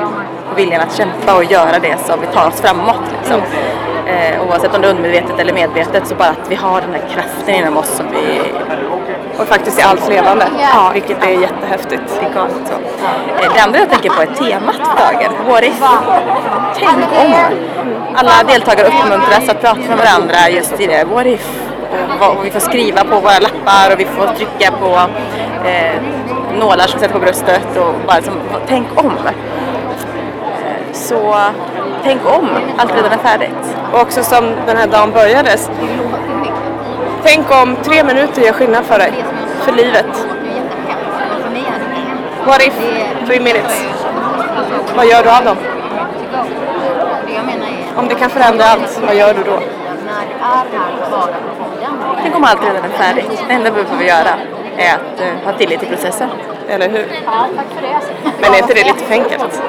Och 0.51 0.57
viljan 0.59 0.81
att 0.81 0.95
kämpa 0.97 1.35
och 1.35 1.43
göra 1.43 1.79
det 1.81 1.97
som 2.05 2.21
vi 2.21 2.27
tar 2.27 2.47
oss 2.47 2.61
framåt. 2.61 3.01
Liksom. 3.19 3.41
Eh, 4.07 4.47
oavsett 4.49 4.75
om 4.75 4.81
det 4.81 4.87
är 4.87 4.91
undermedvetet 4.91 5.39
eller 5.39 5.53
medvetet 5.53 6.07
så 6.07 6.15
bara 6.15 6.29
att 6.29 6.49
vi 6.49 6.55
har 6.55 6.81
den 6.81 6.91
här 6.93 7.01
kraften 7.13 7.55
inom 7.55 7.77
oss 7.77 7.87
som 7.89 8.05
vi 8.11 8.41
Och 9.39 9.47
faktiskt 9.47 9.79
i 9.79 9.81
allt 9.81 10.09
levande, 10.09 10.45
Ja. 10.59 10.89
vilket 10.93 11.23
är 11.23 11.29
jättehäftigt. 11.41 12.01
det 12.19 12.25
är 12.25 12.33
galet 12.33 12.55
så. 12.65 12.73
Eh, 13.43 13.53
Det 13.53 13.59
andra 13.61 13.79
jag 13.79 13.89
tänker 13.89 14.09
på 14.09 14.21
är 14.21 14.25
temat 14.25 14.75
för 14.75 15.13
dagen. 15.13 15.31
What 15.47 15.63
if? 15.63 15.83
Tänk 16.75 17.05
om. 17.25 17.33
Alla 18.15 18.31
deltagare 18.47 18.87
uppmuntras 18.87 19.49
att 19.49 19.61
prata 19.61 19.79
med 19.79 19.97
varandra 19.97 20.49
just 20.49 20.79
i 20.79 20.87
det. 20.87 21.03
What 21.03 21.25
if? 21.25 21.47
Och 22.19 22.45
vi 22.45 22.51
får 22.51 22.59
skriva 22.59 23.03
på 23.03 23.19
våra 23.19 23.39
lappar 23.39 23.93
och 23.93 23.99
vi 23.99 24.05
får 24.05 24.27
trycka 24.27 24.71
på 24.71 24.99
eh, 25.67 25.95
nålar 26.59 26.87
som 26.87 26.99
sätter 26.99 27.13
på 27.13 27.19
bröstet 27.19 27.77
och 27.77 27.93
bara 28.07 28.21
som, 28.21 28.33
tänk 28.67 28.87
om. 29.03 29.11
Så 30.93 31.35
tänk 32.03 32.21
om, 32.25 32.49
allt 32.77 32.95
redan 32.95 33.11
är 33.11 33.17
färdigt. 33.17 33.75
Och 33.93 34.01
också 34.01 34.23
som 34.23 34.45
den 34.65 34.77
här 34.77 34.87
dagen 34.87 35.11
börjades. 35.11 35.69
Tänk 37.27 37.51
om 37.51 37.75
tre 37.83 38.03
minuter 38.03 38.41
gör 38.41 38.53
skillnad 38.53 38.85
för 38.85 38.99
dig, 38.99 39.13
för 39.61 39.71
livet. 39.71 40.27
What 42.45 42.61
if 42.61 42.73
three 43.27 43.39
minutes? 43.39 43.85
Vad 44.95 45.05
gör 45.05 45.23
du 45.23 45.29
av 45.29 45.45
dem? 45.45 45.57
Om 47.95 48.07
det 48.07 48.15
kan 48.15 48.29
förändra 48.29 48.65
allt, 48.65 49.01
vad 49.07 49.15
gör 49.15 49.33
du 49.33 49.43
då? 49.43 49.59
Tänk 52.21 52.35
om 52.35 52.43
allt 52.43 52.63
redan 52.63 52.83
är 52.83 52.97
färdigt. 52.97 53.43
Det 53.47 53.53
enda 53.53 53.71
vi 53.71 53.83
behöver 53.83 54.05
göra 54.05 54.33
är 54.77 54.93
att 54.95 55.21
eh, 55.21 55.45
ha 55.45 55.53
tillit 55.53 55.79
till 55.79 55.89
processen. 55.89 56.29
Eller 56.67 56.89
hur? 56.89 57.05
Men 58.41 58.53
är 58.53 58.57
inte 58.57 58.73
det 58.73 58.83
lite 58.83 59.05
för 59.05 59.13
enkelt? 59.13 59.61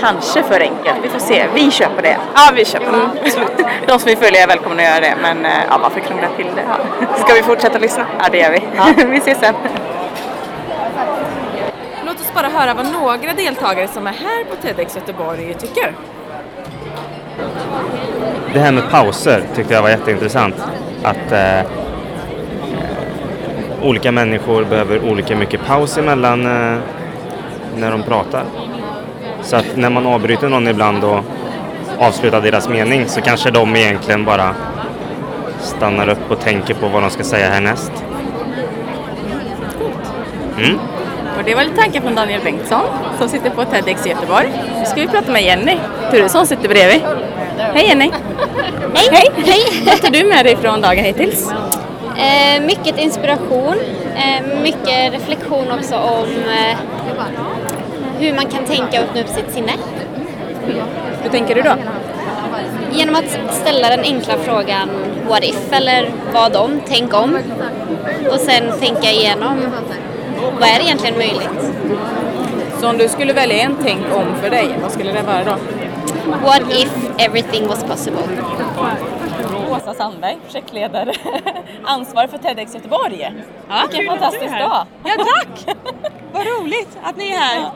Kanske 0.00 0.42
för 0.42 0.60
enkelt, 0.60 0.96
vi 1.02 1.08
får 1.08 1.18
se. 1.18 1.46
Vi 1.54 1.70
på 1.96 2.02
det. 2.02 2.16
Ja, 2.34 2.50
vi 2.54 2.64
köper 2.64 2.86
Mm. 2.88 3.00
det. 3.24 3.64
De 3.86 3.98
som 3.98 4.08
vill 4.08 4.18
följa 4.18 4.42
är 4.42 4.46
välkomna 4.46 4.82
att 4.82 4.88
göra 4.88 5.00
det, 5.00 5.14
men 5.22 5.44
eh, 5.44 5.52
ja, 5.70 5.78
varför 5.82 6.00
krångla 6.00 6.28
till 6.36 6.46
det? 6.56 6.64
Ja. 6.68 7.16
Ska 7.24 7.34
vi 7.34 7.42
fortsätta 7.42 7.78
lyssna? 7.78 8.06
ja, 8.18 8.24
det 8.32 8.38
gör 8.38 8.50
vi. 8.50 9.04
vi 9.10 9.16
ses 9.18 9.38
sen. 9.38 9.54
Låt 12.06 12.20
oss 12.20 12.32
bara 12.34 12.48
höra 12.48 12.74
vad 12.74 12.92
några 12.92 13.32
deltagare 13.32 13.88
som 13.88 14.06
är 14.06 14.12
här 14.12 14.44
på 14.44 14.56
TEDx 14.56 14.96
Göteborg 14.96 15.54
tycker. 15.54 15.92
Det 18.54 18.60
här 18.60 18.72
med 18.72 18.90
pauser 18.90 19.42
tyckte 19.54 19.74
jag 19.74 19.82
var 19.82 19.88
jätteintressant. 19.90 20.54
Att 21.02 21.32
eh, 21.32 21.60
olika 23.82 24.12
människor 24.12 24.64
behöver 24.64 25.04
olika 25.10 25.36
mycket 25.36 25.66
paus 25.66 25.98
emellan 25.98 26.46
eh, 26.46 26.78
när 27.76 27.90
de 27.90 28.02
pratar. 28.02 28.44
Så 29.44 29.56
att 29.56 29.76
när 29.76 29.90
man 29.90 30.06
avbryter 30.06 30.48
någon 30.48 30.68
ibland 30.68 31.04
och 31.04 31.20
avslutar 31.98 32.40
deras 32.40 32.68
mening 32.68 33.08
så 33.08 33.20
kanske 33.20 33.50
de 33.50 33.76
egentligen 33.76 34.24
bara 34.24 34.54
stannar 35.60 36.08
upp 36.08 36.30
och 36.30 36.40
tänker 36.40 36.74
på 36.74 36.88
vad 36.88 37.02
de 37.02 37.10
ska 37.10 37.24
säga 37.24 37.50
härnäst. 37.50 37.92
Mm. 40.58 40.78
Och 41.38 41.44
det 41.44 41.54
var 41.54 41.64
lite 41.64 41.76
tankar 41.76 42.00
från 42.00 42.14
Daniel 42.14 42.40
Bengtsson 42.44 42.84
som 43.18 43.28
sitter 43.28 43.50
på 43.50 43.64
TEDx 43.64 44.06
i 44.06 44.08
Göteborg. 44.08 44.52
Nu 44.78 44.84
ska 44.86 45.00
vi 45.00 45.06
prata 45.06 45.32
med 45.32 45.42
Jenny 45.42 45.78
Turesson 46.10 46.46
sitter 46.46 46.68
bredvid. 46.68 47.02
Hej 47.58 47.86
Jenny! 47.88 48.10
Hej! 48.94 49.08
Hej! 49.10 49.30
Hej! 49.46 49.82
Vad 49.86 50.02
tar 50.02 50.10
du 50.10 50.24
med 50.24 50.46
dig 50.46 50.56
från 50.56 50.80
dagen 50.80 51.04
hittills? 51.04 51.50
Eh, 52.16 52.62
mycket 52.62 52.98
inspiration, 52.98 53.74
eh, 54.16 54.60
mycket 54.62 55.12
reflektion 55.12 55.70
också 55.70 55.96
om 55.96 56.28
eh, 56.28 56.76
hur 58.18 58.34
man 58.34 58.46
kan 58.46 58.64
tänka 58.64 59.00
och 59.00 59.08
öppna 59.08 59.20
upp 59.20 59.28
sitt 59.28 59.52
sinne. 59.52 59.72
Hur 61.22 61.30
tänker 61.30 61.54
du 61.54 61.62
då? 61.62 61.74
Genom 62.92 63.14
att 63.14 63.54
ställa 63.54 63.88
den 63.88 64.00
enkla 64.00 64.34
frågan 64.38 64.88
what 65.28 65.44
if 65.44 65.72
eller 65.72 66.10
vad 66.32 66.56
om, 66.56 66.80
tänk 66.86 67.14
om. 67.14 67.38
Och 68.30 68.40
sen 68.40 68.78
tänka 68.80 69.10
igenom 69.10 69.60
vad 70.60 70.68
är 70.68 70.80
egentligen 70.80 71.18
möjligt? 71.18 71.72
Så 72.80 72.88
om 72.88 72.98
du 72.98 73.08
skulle 73.08 73.32
välja 73.32 73.62
en 73.62 73.76
tänk 73.82 74.04
om 74.16 74.34
för 74.42 74.50
dig, 74.50 74.78
vad 74.82 74.92
skulle 74.92 75.12
det 75.12 75.22
vara 75.22 75.44
då? 75.44 75.56
What 76.42 76.62
if 76.72 76.92
everything 77.18 77.68
was 77.68 77.84
possible? 77.84 78.22
Åsa 79.70 79.94
Sandberg, 79.94 80.38
projektledare, 80.44 81.12
ansvarig 81.84 82.30
för 82.30 82.38
TEDx 82.38 82.74
Göteborg. 82.74 83.32
Ja, 83.68 83.82
Vilken 83.90 84.10
fantastisk 84.10 84.58
dag! 84.58 84.86
Ja, 85.04 85.14
tack! 85.16 85.76
Vad 86.32 86.46
roligt 86.46 86.98
att 87.02 87.16
ni 87.16 87.30
är 87.30 87.38
här. 87.38 87.70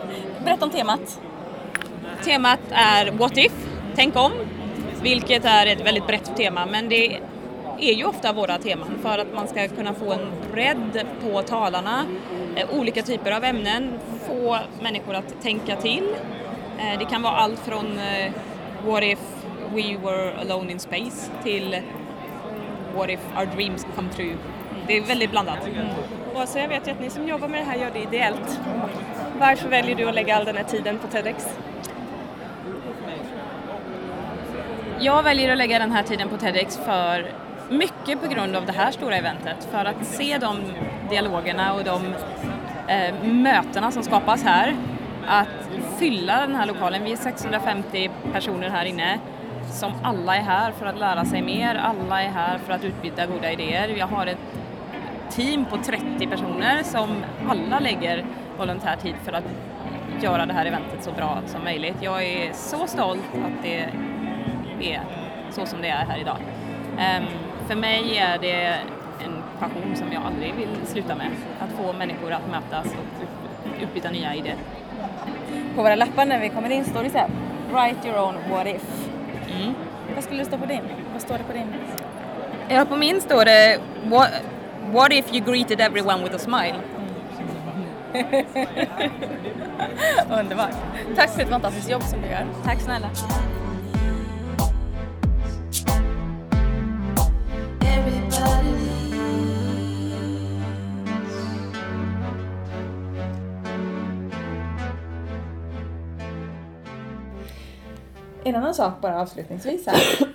Berätta 0.48 0.64
om 0.64 0.70
temat. 0.70 1.20
Temat 2.24 2.60
är 2.70 3.10
What 3.10 3.36
if? 3.36 3.52
Tänk 3.94 4.16
om. 4.16 4.32
Vilket 5.02 5.44
är 5.44 5.66
ett 5.66 5.86
väldigt 5.86 6.06
brett 6.06 6.36
tema, 6.36 6.66
men 6.66 6.88
det 6.88 7.20
är 7.80 7.92
ju 7.92 8.04
ofta 8.04 8.32
våra 8.32 8.58
teman 8.58 8.98
för 9.02 9.18
att 9.18 9.34
man 9.34 9.48
ska 9.48 9.68
kunna 9.68 9.94
få 9.94 10.12
en 10.12 10.32
bredd 10.52 11.06
på 11.22 11.42
talarna, 11.42 12.04
eh, 12.56 12.78
olika 12.78 13.02
typer 13.02 13.30
av 13.30 13.44
ämnen, 13.44 13.98
få 14.26 14.58
människor 14.82 15.14
att 15.14 15.42
tänka 15.42 15.76
till. 15.76 16.08
Eh, 16.78 16.98
det 16.98 17.04
kan 17.04 17.22
vara 17.22 17.34
allt 17.34 17.60
från 17.60 17.98
eh, 17.98 18.32
What 18.86 19.02
if 19.02 19.20
we 19.74 19.96
were 20.02 20.40
alone 20.40 20.72
in 20.72 20.78
space 20.78 21.30
till 21.42 21.82
What 22.96 23.10
if 23.10 23.20
our 23.36 23.46
dreams 23.46 23.86
come 23.96 24.08
true. 24.08 24.36
Det 24.86 24.96
är 24.96 25.02
väldigt 25.02 25.30
blandat. 25.30 25.66
Mm. 25.66 25.86
Och 26.34 26.48
så 26.48 26.58
jag 26.58 26.68
vet 26.68 26.86
ju 26.86 26.92
att 26.92 27.00
ni 27.00 27.10
som 27.10 27.28
jobbar 27.28 27.48
med 27.48 27.60
det 27.60 27.64
här 27.64 27.78
gör 27.78 27.90
det 27.90 28.02
ideellt. 28.02 28.60
Varför 29.38 29.68
väljer 29.68 29.96
du 29.96 30.08
att 30.08 30.14
lägga 30.14 30.36
all 30.36 30.44
den 30.44 30.56
här 30.56 30.64
tiden 30.64 30.98
på 30.98 31.06
TEDx? 31.06 31.58
Jag 35.00 35.22
väljer 35.22 35.52
att 35.52 35.58
lägga 35.58 35.78
den 35.78 35.92
här 35.92 36.02
tiden 36.02 36.28
på 36.28 36.36
TEDx 36.36 36.76
för 36.76 37.32
mycket 37.70 38.22
på 38.22 38.28
grund 38.28 38.56
av 38.56 38.66
det 38.66 38.72
här 38.72 38.90
stora 38.90 39.16
eventet. 39.16 39.68
För 39.70 39.84
att 39.84 40.06
se 40.06 40.38
de 40.38 40.56
dialogerna 41.10 41.74
och 41.74 41.84
de 41.84 42.14
eh, 42.88 43.24
mötena 43.24 43.90
som 43.90 44.02
skapas 44.02 44.42
här. 44.42 44.76
Att 45.26 45.68
fylla 45.98 46.40
den 46.40 46.54
här 46.54 46.66
lokalen. 46.66 47.04
Vi 47.04 47.12
är 47.12 47.16
650 47.16 48.10
personer 48.32 48.70
här 48.70 48.84
inne 48.84 49.18
som 49.72 49.92
alla 50.02 50.36
är 50.36 50.42
här 50.42 50.72
för 50.72 50.86
att 50.86 50.98
lära 50.98 51.24
sig 51.24 51.42
mer. 51.42 51.74
Alla 51.74 52.22
är 52.22 52.28
här 52.28 52.58
för 52.58 52.72
att 52.72 52.84
utbyta 52.84 53.26
goda 53.26 53.52
idéer. 53.52 53.88
Jag 53.88 54.06
har 54.06 54.26
ett 54.26 54.38
team 55.30 55.64
på 55.64 55.76
30 55.76 56.26
personer 56.26 56.82
som 56.82 57.24
alla 57.48 57.78
lägger 57.78 58.24
volontärtid 58.58 59.14
för 59.24 59.32
att 59.32 59.44
göra 60.22 60.46
det 60.46 60.52
här 60.52 60.66
eventet 60.66 61.04
så 61.04 61.12
bra 61.12 61.42
som 61.46 61.64
möjligt. 61.64 61.96
Jag 62.00 62.24
är 62.24 62.52
så 62.52 62.86
stolt 62.86 63.24
att 63.34 63.62
det 63.62 63.86
är 64.80 65.00
så 65.50 65.66
som 65.66 65.82
det 65.82 65.88
är 65.88 66.04
här 66.04 66.18
idag. 66.20 66.36
Ehm, 66.98 67.24
för 67.68 67.74
mig 67.74 68.18
är 68.18 68.38
det 68.38 68.78
en 69.24 69.42
passion 69.58 69.96
som 69.96 70.12
jag 70.12 70.22
aldrig 70.22 70.54
vill 70.54 70.86
sluta 70.86 71.14
med. 71.14 71.30
Att 71.60 71.84
få 71.84 71.92
människor 71.92 72.32
att 72.32 72.50
mötas 72.50 72.86
och 72.86 73.22
utbyta 73.82 74.10
nya 74.10 74.34
idéer. 74.34 74.56
På 75.76 75.82
våra 75.82 75.94
lappar 75.94 76.26
när 76.26 76.40
vi 76.40 76.48
kommer 76.48 76.70
in 76.70 76.84
står 76.84 77.02
det 77.02 77.10
så 77.10 77.18
här, 77.18 77.30
Write 77.72 78.08
your 78.08 78.20
own 78.20 78.34
what 78.50 78.66
if. 78.66 79.08
Mm. 79.60 79.74
Vad 80.14 80.24
skulle 80.24 80.38
det 80.40 80.44
stå 80.44 80.58
på 80.58 80.66
din? 80.66 80.82
Vad 81.12 81.22
står 81.22 81.38
det 81.38 81.44
på 81.44 81.52
din? 81.52 81.74
Ja, 82.68 82.84
på 82.84 82.96
min 82.96 83.20
står 83.20 83.44
det 83.44 83.78
what, 84.04 84.30
what 84.92 85.12
if 85.12 85.34
you 85.34 85.44
greeted 85.44 85.80
everyone 85.80 86.22
with 86.22 86.34
a 86.34 86.38
smile? 86.38 86.97
Underbart. 90.40 90.74
Tack 91.16 91.30
för 91.30 91.42
ett 91.42 91.48
fantastiskt 91.48 91.90
jobb 91.90 92.02
som 92.02 92.22
du 92.22 92.28
gör. 92.28 92.46
Tack 92.64 92.80
snälla. 92.80 93.10
En 108.44 108.56
annan 108.56 108.74
sak 108.74 109.00
bara 109.00 109.20
avslutningsvis 109.22 109.86
här. 109.86 110.02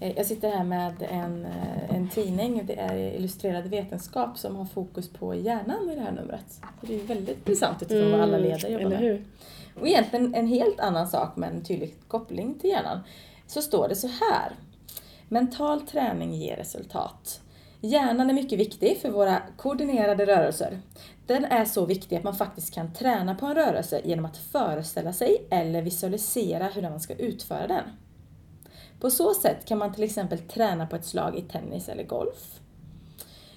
Eh, 0.00 0.12
Jag 0.16 0.26
sitter 0.26 0.50
här 0.50 0.64
med 0.64 0.92
en, 1.10 1.44
eh, 1.46 1.85
en 2.06 2.24
tidning, 2.24 2.66
det 2.66 2.74
är 2.80 2.96
Illustrerad 2.96 3.66
vetenskap 3.66 4.38
som 4.38 4.56
har 4.56 4.64
fokus 4.64 5.08
på 5.08 5.34
hjärnan 5.34 5.90
i 5.90 5.94
det 5.94 6.00
här 6.00 6.12
numret. 6.12 6.60
Det 6.80 6.94
är 6.94 6.98
väldigt 7.06 7.36
intressant 7.36 7.82
utifrån 7.82 8.12
vad 8.12 8.20
alla 8.20 8.38
ledare 8.38 8.72
jobbar 8.72 8.86
Mm, 8.86 8.92
eller 8.92 9.00
med. 9.12 9.22
hur? 9.74 9.80
Och 9.80 9.88
egentligen 9.88 10.34
en 10.34 10.46
helt 10.46 10.80
annan 10.80 11.06
sak 11.08 11.36
med 11.36 11.50
en 11.50 11.64
tydlig 11.64 11.94
koppling 12.08 12.54
till 12.58 12.70
hjärnan. 12.70 13.00
Så 13.46 13.62
står 13.62 13.88
det 13.88 13.96
så 13.96 14.06
här. 14.06 14.52
Mental 15.28 15.80
träning 15.80 16.34
ger 16.34 16.56
resultat. 16.56 17.40
Hjärnan 17.80 18.30
är 18.30 18.34
mycket 18.34 18.58
viktig 18.58 18.98
för 19.02 19.10
våra 19.10 19.42
koordinerade 19.56 20.26
rörelser. 20.26 20.78
Den 21.26 21.44
är 21.44 21.64
så 21.64 21.86
viktig 21.86 22.16
att 22.16 22.24
man 22.24 22.34
faktiskt 22.36 22.74
kan 22.74 22.92
träna 22.92 23.34
på 23.34 23.46
en 23.46 23.54
rörelse 23.54 24.00
genom 24.04 24.24
att 24.24 24.36
föreställa 24.36 25.12
sig 25.12 25.46
eller 25.50 25.82
visualisera 25.82 26.66
hur 26.66 26.82
man 26.82 27.00
ska 27.00 27.14
utföra 27.14 27.66
den. 27.66 27.84
På 29.00 29.10
så 29.10 29.34
sätt 29.34 29.64
kan 29.64 29.78
man 29.78 29.92
till 29.92 30.04
exempel 30.04 30.38
träna 30.38 30.86
på 30.86 30.96
ett 30.96 31.04
slag 31.04 31.38
i 31.38 31.42
tennis 31.42 31.88
eller 31.88 32.04
golf. 32.04 32.60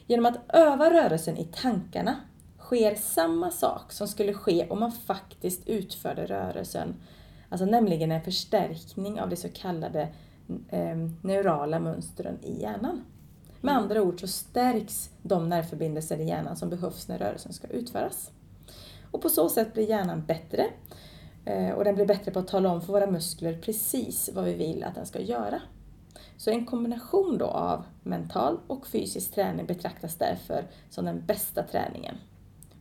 Genom 0.07 0.25
att 0.25 0.39
öva 0.47 0.93
rörelsen 0.93 1.37
i 1.37 1.43
tankarna 1.43 2.15
sker 2.59 2.95
samma 2.95 3.51
sak 3.51 3.91
som 3.91 4.07
skulle 4.07 4.33
ske 4.33 4.67
om 4.69 4.79
man 4.79 4.91
faktiskt 4.91 5.67
utförde 5.67 6.25
rörelsen, 6.25 6.95
alltså 7.49 7.65
nämligen 7.65 8.11
en 8.11 8.21
förstärkning 8.21 9.21
av 9.21 9.29
de 9.29 9.35
så 9.35 9.49
kallade 9.49 10.01
eh, 10.69 10.97
neurala 11.21 11.79
mönstren 11.79 12.37
i 12.43 12.61
hjärnan. 12.61 13.05
Med 13.61 13.75
andra 13.75 14.01
ord 14.01 14.21
så 14.21 14.27
stärks 14.27 15.09
de 15.21 15.49
nervförbindelser 15.49 16.19
i 16.19 16.27
hjärnan 16.27 16.55
som 16.55 16.69
behövs 16.69 17.07
när 17.07 17.17
rörelsen 17.17 17.53
ska 17.53 17.67
utföras. 17.67 18.31
Och 19.11 19.21
på 19.21 19.29
så 19.29 19.49
sätt 19.49 19.73
blir 19.73 19.89
hjärnan 19.89 20.25
bättre 20.25 20.65
och 21.75 21.83
den 21.83 21.95
blir 21.95 22.05
bättre 22.05 22.31
på 22.31 22.39
att 22.39 22.47
tala 22.47 22.71
om 22.71 22.81
för 22.81 22.93
våra 22.93 23.11
muskler 23.11 23.57
precis 23.61 24.29
vad 24.33 24.45
vi 24.45 24.53
vill 24.53 24.83
att 24.83 24.95
den 24.95 25.05
ska 25.05 25.21
göra. 25.21 25.61
Så 26.37 26.51
en 26.51 26.65
kombination 26.65 27.37
då 27.37 27.45
av 27.45 27.83
mental 28.03 28.59
och 28.67 28.87
fysisk 28.87 29.31
träning 29.35 29.65
betraktas 29.65 30.15
därför 30.15 30.63
som 30.89 31.05
den 31.05 31.25
bästa 31.25 31.63
träningen. 31.63 32.15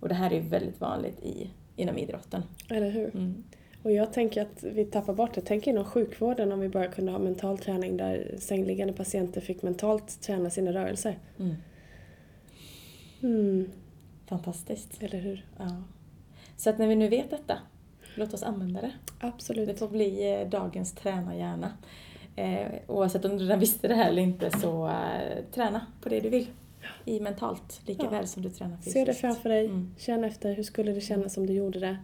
Och 0.01 0.09
det 0.09 0.15
här 0.15 0.33
är 0.33 0.41
väldigt 0.41 0.81
vanligt 0.81 1.21
i, 1.21 1.51
inom 1.77 1.99
idrotten. 1.99 2.43
Eller 2.69 2.91
hur? 2.91 3.17
Mm. 3.17 3.45
Och 3.83 3.93
jag 3.93 4.13
tänker 4.13 4.43
att 4.43 4.63
vi 4.63 4.85
tappar 4.85 5.15
bort 5.15 5.35
det. 5.35 5.41
Tänk 5.41 5.67
inom 5.67 5.85
sjukvården 5.85 6.53
om 6.53 6.61
vi 6.61 6.69
bara 6.69 6.89
kunde 6.89 7.13
ha 7.13 7.19
mental 7.19 7.59
träning 7.59 7.97
där 7.97 8.35
sängliggande 8.39 8.93
patienter 8.93 9.41
fick 9.41 9.63
mentalt 9.63 10.21
träna 10.21 10.51
sina 10.51 10.73
rörelser. 10.73 11.19
Mm. 11.39 11.55
Mm, 13.23 13.71
Fantastiskt. 14.27 15.03
eller 15.03 15.19
hur? 15.19 15.47
Ja. 15.59 15.83
Så 16.57 16.71
att 16.71 16.79
när 16.79 16.87
vi 16.87 16.97
nu 16.97 17.09
vet 17.09 17.31
detta, 17.31 17.59
låt 18.19 18.35
oss 18.35 18.43
använda 18.43 18.81
det. 18.81 18.93
Absolut. 19.21 19.69
Det 19.69 19.75
får 19.75 19.89
bli 19.89 20.33
eh, 20.41 20.49
dagens 20.49 20.93
tränarhjärna. 20.93 21.73
Eh, 22.37 22.73
oavsett 22.87 23.25
om 23.25 23.39
du 23.39 23.45
redan 23.45 23.59
visste 23.61 23.89
det 23.89 23.95
här 23.95 24.09
eller 24.09 24.23
inte 24.23 24.51
så 24.61 24.87
eh, 24.89 25.45
träna 25.55 25.87
på 26.03 26.09
det 26.09 26.21
du 26.21 26.29
vill. 26.29 26.47
I 27.05 27.21
mentalt, 27.21 27.81
lika 27.87 28.05
Ja. 28.05 28.11
väl 28.11 28.27
som 28.29 28.43
du 28.43 28.51
tränar 28.51 28.77
fysiskt. 28.77 28.93
Se 28.93 29.05
det 29.05 29.15
framför 29.15 29.49
dig. 29.49 29.67
Mm. 29.67 29.95
Känn 29.99 30.25
efter. 30.25 30.55
Hur 30.55 30.63
skulle 30.63 30.93
det 30.93 31.01
kännas 31.01 31.37
om 31.37 31.47
du 31.47 31.53
gjorde 31.53 31.79
det? 31.81 31.97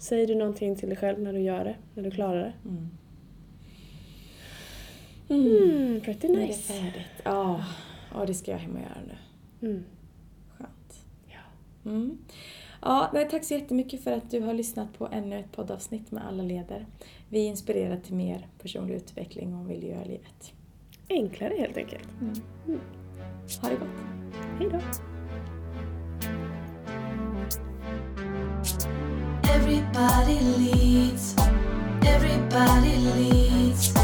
Säger 0.00 0.26
du 0.26 0.34
någonting 0.34 0.76
till 0.76 0.88
dig 0.88 0.98
själv 0.98 1.18
när 1.20 1.32
du 1.32 1.40
gör 1.40 1.64
det? 1.64 1.76
När 1.94 2.02
du 2.02 2.10
klarar 2.10 2.38
det? 2.44 2.52
Mm. 2.68 2.88
Mm, 5.28 6.00
pretty 6.00 6.28
Nu 6.28 6.34
är 6.34 6.40
det 6.40 6.46
nice. 6.46 6.72
färdigt. 6.72 7.06
Ja, 7.24 7.64
ja, 8.14 8.26
det 8.26 8.34
ska 8.34 8.50
jag 8.50 8.58
hem 8.58 8.74
och 8.76 8.80
göra 8.80 8.98
nu. 9.08 9.68
Mm. 9.68 9.84
Skönt. 10.58 11.04
Ja. 11.26 11.90
Mm. 11.90 12.18
Ja, 12.80 13.10
nej, 13.14 13.28
tack 13.30 13.44
så 13.44 13.54
jättemycket 13.54 14.04
för 14.04 14.12
att 14.12 14.30
du 14.30 14.40
har 14.40 14.54
lyssnat 14.54 14.98
på 14.98 15.08
ännu 15.12 15.38
ett 15.38 15.52
poddavsnitt 15.52 16.10
med 16.10 16.26
alla 16.26 16.42
leder. 16.42 16.86
Vi 17.28 17.38
inspirerar 17.38 17.96
till 17.96 18.14
mer 18.14 18.46
personlig 18.62 18.94
utveckling 18.94 19.54
och 19.54 19.70
vill 19.70 19.84
göra 19.84 20.04
livet. 20.04 20.52
Enklare 21.08 21.54
helt 21.58 21.76
enkelt. 21.76 22.08
Ha 23.62 23.68
det 23.68 23.76
gott! 23.76 23.88
Hej 24.58 24.68
då. 24.72 24.78
Everybody 29.50 30.40
leads. 30.58 31.36
Everybody 32.06 32.96
leads. 32.96 33.94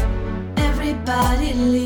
Everybody 0.57 1.53
leads. 1.53 1.84